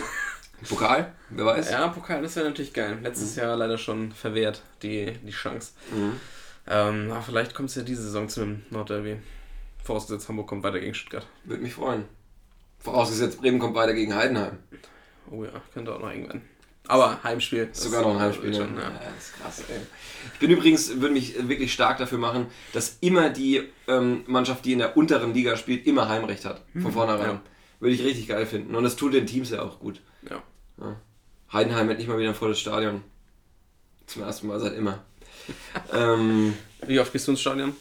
[0.70, 1.72] Pokal, wer weiß.
[1.72, 3.00] Ja, Pokal, das wäre natürlich geil.
[3.02, 5.74] Letztes Jahr leider schon verwehrt, die, die Chance.
[6.68, 9.18] Ähm, na, vielleicht kommt es ja diese Saison zu einem Nordderby.
[9.84, 11.26] Vorausgesetzt, Hamburg kommt weiter gegen Stuttgart.
[11.46, 12.06] Würde mich freuen.
[12.80, 14.60] Vorausgesetzt, Bremen kommt weiter gegen Heidenheim.
[15.32, 16.42] Oh ja, könnte auch noch eng werden.
[16.88, 17.70] Aber Heimspiel.
[17.72, 18.54] Sogar noch ein Heimspiel.
[18.54, 18.84] Schon, ja.
[18.84, 19.78] ja, das ist krass, ey.
[20.34, 24.74] Ich bin übrigens, würde mich wirklich stark dafür machen, dass immer die ähm, Mannschaft, die
[24.74, 26.62] in der unteren Liga spielt, immer Heimrecht hat.
[26.74, 27.30] Von vornherein.
[27.30, 27.42] ja.
[27.80, 28.76] Würde ich richtig geil finden.
[28.76, 30.02] Und das tut den Teams ja auch gut.
[30.30, 30.44] ja.
[31.52, 33.04] Heidenheim hat nicht mal wieder ein volles Stadion.
[34.06, 35.04] Zum ersten Mal seit immer.
[35.94, 36.54] ähm,
[36.86, 37.76] Wie oft gehst du ins Stadion?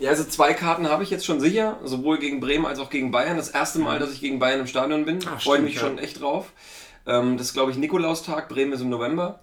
[0.00, 3.10] ja, also zwei Karten habe ich jetzt schon sicher, sowohl gegen Bremen als auch gegen
[3.10, 3.36] Bayern.
[3.36, 5.20] Das erste Mal, dass ich gegen Bayern im Stadion bin.
[5.26, 6.52] Ah, Freue mich schon echt drauf.
[7.06, 8.48] Ähm, das ist, glaube ich, Nikolaustag.
[8.48, 9.40] Bremen ist im November.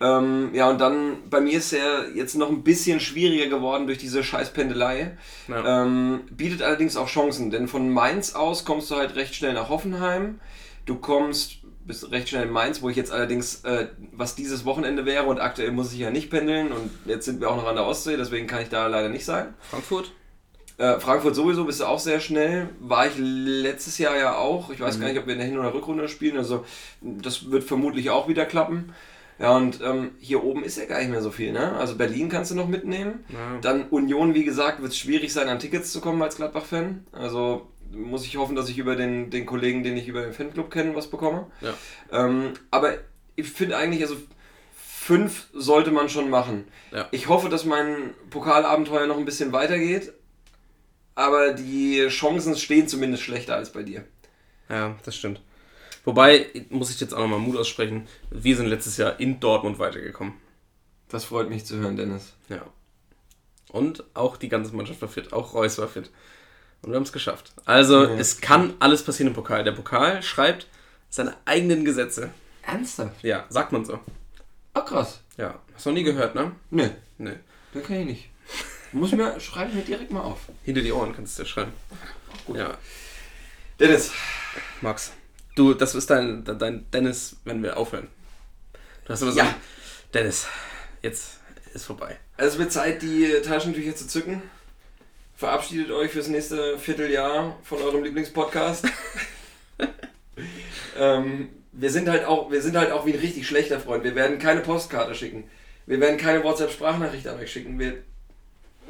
[0.00, 3.98] Ähm, ja, und dann bei mir ist er jetzt noch ein bisschen schwieriger geworden durch
[3.98, 5.18] diese scheiß Pendelei.
[5.46, 5.82] Ja.
[5.82, 9.68] Ähm, bietet allerdings auch Chancen, denn von Mainz aus kommst du halt recht schnell nach
[9.68, 10.40] Hoffenheim.
[10.86, 15.04] Du kommst bis recht schnell in Mainz, wo ich jetzt allerdings, äh, was dieses Wochenende
[15.04, 17.74] wäre und aktuell muss ich ja nicht pendeln und jetzt sind wir auch noch an
[17.74, 19.54] der Ostsee, deswegen kann ich da leider nicht sein.
[19.60, 20.12] Frankfurt?
[20.80, 22.70] Äh, Frankfurt sowieso bist du auch sehr schnell.
[22.80, 24.70] War ich letztes Jahr ja auch.
[24.70, 26.38] Ich weiß gar nicht, ob wir in der Hin- oder Rückrunde spielen.
[26.38, 26.64] Also
[27.02, 28.94] das wird vermutlich auch wieder klappen.
[29.38, 31.52] Ja, und ähm, hier oben ist ja gar nicht mehr so viel.
[31.52, 31.76] Ne?
[31.76, 33.24] Also Berlin kannst du noch mitnehmen.
[33.28, 33.58] Ja.
[33.60, 37.06] Dann Union, wie gesagt, wird es schwierig sein, an Tickets zu kommen als Gladbach-Fan.
[37.12, 40.70] Also muss ich hoffen, dass ich über den, den Kollegen, den ich über den Fanclub
[40.70, 41.46] kenne, was bekomme.
[41.60, 41.74] Ja.
[42.10, 42.94] Ähm, aber
[43.36, 44.16] ich finde eigentlich, also
[44.72, 46.64] fünf sollte man schon machen.
[46.90, 47.08] Ja.
[47.10, 50.12] Ich hoffe, dass mein Pokalabenteuer noch ein bisschen weitergeht.
[51.20, 54.04] Aber die Chancen stehen zumindest schlechter als bei dir.
[54.70, 55.42] Ja, das stimmt.
[56.04, 60.32] Wobei, muss ich jetzt auch nochmal Mut aussprechen, wir sind letztes Jahr in Dortmund weitergekommen.
[61.10, 62.32] Das freut mich zu hören, Dennis.
[62.48, 62.62] Ja.
[63.70, 66.10] Und auch die ganze Mannschaft war fit, auch Reus war fit.
[66.80, 67.52] Und wir haben es geschafft.
[67.66, 68.14] Also, Ja.
[68.14, 69.62] es kann alles passieren im Pokal.
[69.62, 70.68] Der Pokal schreibt
[71.10, 72.30] seine eigenen Gesetze.
[72.62, 73.22] Ernsthaft?
[73.22, 74.00] Ja, sagt man so.
[74.72, 75.20] Ach krass.
[75.36, 76.52] Ja, hast du noch nie gehört, ne?
[76.70, 77.34] Ne, Nee.
[77.74, 78.28] den kann ich nicht.
[78.92, 80.40] Muss mir, schreibe ich mir direkt mal auf.
[80.64, 81.72] Hinter die Ohren kannst du dir schreiben.
[82.46, 82.56] Gut.
[82.56, 82.76] Ja,
[83.80, 84.12] Dennis,
[84.82, 85.12] Max.
[85.54, 88.08] Du, das ist dein, dein Dennis, wenn wir aufhören.
[89.04, 89.38] Du hast immer so.
[89.38, 89.54] Ja.
[90.12, 90.46] Dennis,
[91.00, 91.38] jetzt
[91.72, 92.18] ist vorbei.
[92.36, 94.42] also es wird Zeit, die Taschentücher zu zücken.
[95.34, 98.86] Verabschiedet euch fürs nächste Vierteljahr von eurem Lieblingspodcast.
[100.98, 104.04] ähm, wir sind halt auch, wir sind halt auch wie ein richtig schlechter Freund.
[104.04, 105.48] Wir werden keine Postkarte schicken.
[105.86, 107.78] Wir werden keine WhatsApp-Sprachnachricht an euch schicken.
[107.78, 108.02] Wir,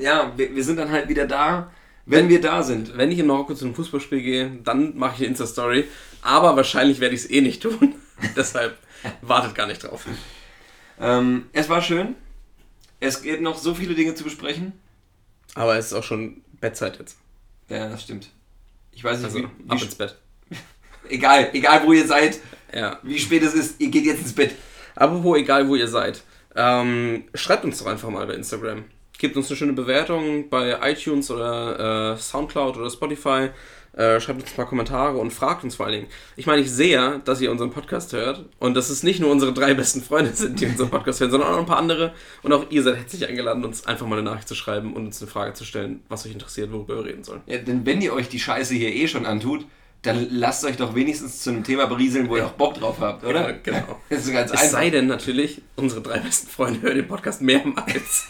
[0.01, 1.71] ja, wir, wir sind dann halt wieder da,
[2.07, 2.97] wenn wir da sind.
[2.97, 5.87] Wenn ich in Marokko zu einem Fußballspiel gehe, dann mache ich eine Insta-Story.
[6.23, 7.95] Aber wahrscheinlich werde ich es eh nicht tun.
[8.37, 8.77] Deshalb
[9.23, 10.07] wartet gar nicht drauf.
[11.01, 12.15] Ähm, es war schön.
[12.99, 14.73] Es gibt noch so viele Dinge zu besprechen.
[15.55, 17.17] Aber es ist auch schon Bettzeit jetzt.
[17.69, 18.29] Ja, das stimmt.
[18.93, 20.19] Ich weiß nicht, Also wie, ab wie, ins Bett.
[21.09, 22.39] egal, egal wo ihr seid,
[22.75, 22.99] Ja.
[23.03, 24.55] wie spät es ist, ihr geht jetzt ins Bett.
[24.95, 26.23] Apropos, egal wo ihr seid,
[26.55, 28.85] ähm, schreibt uns doch einfach mal bei Instagram.
[29.21, 33.51] Gebt uns eine schöne Bewertung bei iTunes oder äh, Soundcloud oder Spotify.
[33.93, 36.07] Äh, schreibt uns ein paar Kommentare und fragt uns vor allen Dingen.
[36.37, 39.53] Ich meine, ich sehe, dass ihr unseren Podcast hört und dass es nicht nur unsere
[39.53, 42.15] drei besten Freunde sind, die unseren Podcast hören, sondern auch noch ein paar andere.
[42.43, 45.21] Und auch ihr seid herzlich eingeladen, uns einfach mal eine Nachricht zu schreiben und uns
[45.21, 47.43] eine Frage zu stellen, was euch interessiert, worüber wir reden sollen.
[47.45, 49.67] Ja, denn wenn ihr euch die Scheiße hier eh schon antut,
[50.01, 53.23] dann lasst euch doch wenigstens zu einem Thema berieseln, wo ihr auch Bock drauf habt,
[53.25, 53.51] oder?
[53.51, 54.01] Ja, genau.
[54.09, 54.73] Das ist ganz Es einfach.
[54.73, 58.25] sei denn natürlich, unsere drei besten Freunde hören den Podcast mehrmals.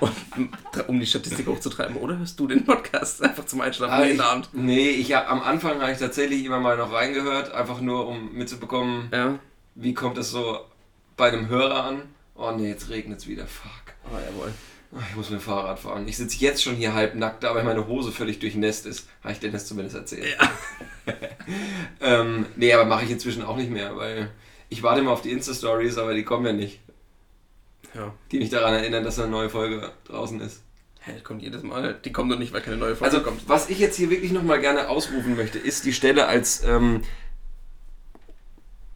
[0.00, 1.96] Und, um die Statistik hochzutreiben.
[1.96, 4.48] Oder hörst du den Podcast einfach zum Einschlafen Aber jeden ich, Abend?
[4.52, 8.32] nee, ich hab, am Anfang habe ich tatsächlich immer mal noch reingehört, einfach nur um
[8.32, 9.38] mitzubekommen, Ja.
[9.74, 10.58] wie kommt es so
[11.16, 12.02] bei einem Hörer an.
[12.34, 13.70] Oh nee, jetzt regnet es wieder, fuck.
[14.12, 14.52] Oh, jawohl.
[14.92, 16.06] Oh, Ich muss mit dem Fahrrad fahren.
[16.06, 19.08] Ich sitze jetzt schon hier halb nackt da, weil meine Hose völlig durchnässt ist.
[19.22, 20.36] Habe ich Dennis zumindest erzählt.
[22.00, 24.30] ähm, nee, aber mache ich inzwischen auch nicht mehr, weil
[24.68, 26.80] ich warte immer auf die Insta-Stories, aber die kommen ja nicht.
[27.96, 28.12] Ja.
[28.30, 30.62] Die mich daran erinnern, dass eine neue Folge draußen ist.
[31.00, 31.98] Hä, das kommt jedes Mal.
[32.04, 33.48] Die kommen doch nicht, weil keine neue Folge Also, kommt.
[33.48, 37.02] was ich jetzt hier wirklich nochmal gerne ausrufen möchte, ist die Stelle als ähm,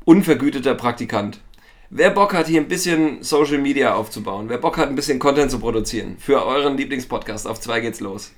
[0.05, 1.41] unvergüteter Praktikant.
[1.89, 5.51] Wer Bock hat, hier ein bisschen Social Media aufzubauen, wer Bock hat, ein bisschen Content
[5.51, 8.33] zu produzieren für euren Lieblingspodcast, auf zwei geht's los.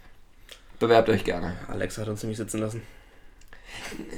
[0.78, 1.56] Bewerbt euch gerne.
[1.68, 2.82] Alexa hat uns nämlich sitzen lassen.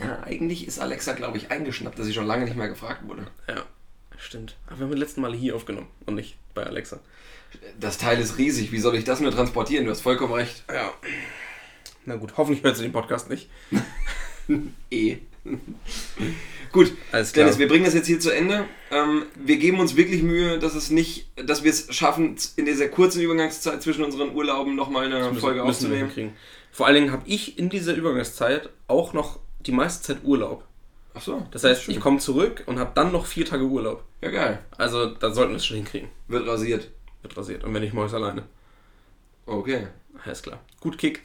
[0.01, 3.27] Ja, eigentlich ist Alexa, glaube ich, eingeschnappt, dass sie schon lange nicht mehr gefragt wurde.
[3.49, 3.63] Ja,
[4.25, 4.57] stimmt.
[4.67, 7.01] Aber wir haben das letzte Mal hier aufgenommen und nicht bei Alexa.
[7.79, 9.85] Das Teil ist riesig, wie soll ich das nur transportieren?
[9.85, 10.65] Du hast vollkommen recht.
[10.73, 10.93] Ja.
[12.05, 13.49] Na gut, hoffentlich hört sie den Podcast nicht.
[14.91, 15.17] Eh.
[16.71, 17.45] Gut, Alles klar.
[17.47, 18.67] Dennis, wir bringen das jetzt hier zu Ende.
[18.91, 22.89] Ähm, wir geben uns wirklich Mühe, dass es nicht, dass wir es schaffen, in dieser
[22.89, 26.33] kurzen Übergangszeit zwischen unseren Urlauben nochmal eine Müssen- Folge müssen aufzunehmen.
[26.73, 30.67] Vor allen Dingen habe ich in dieser Übergangszeit auch noch die meiste Zeit Urlaub.
[31.15, 31.47] Ach so.
[31.53, 34.05] Das heißt, ich komme zurück und habe dann noch vier Tage Urlaub.
[34.21, 34.59] Ja, geil.
[34.77, 36.09] Also, da sollten wir es schon hinkriegen.
[36.29, 36.91] Wird rasiert.
[37.23, 37.65] Wird rasiert.
[37.65, 38.43] Und wenn nicht, mache ich es alleine.
[39.47, 39.87] Okay.
[40.25, 40.61] Alles klar.
[40.81, 41.23] Gut Kick.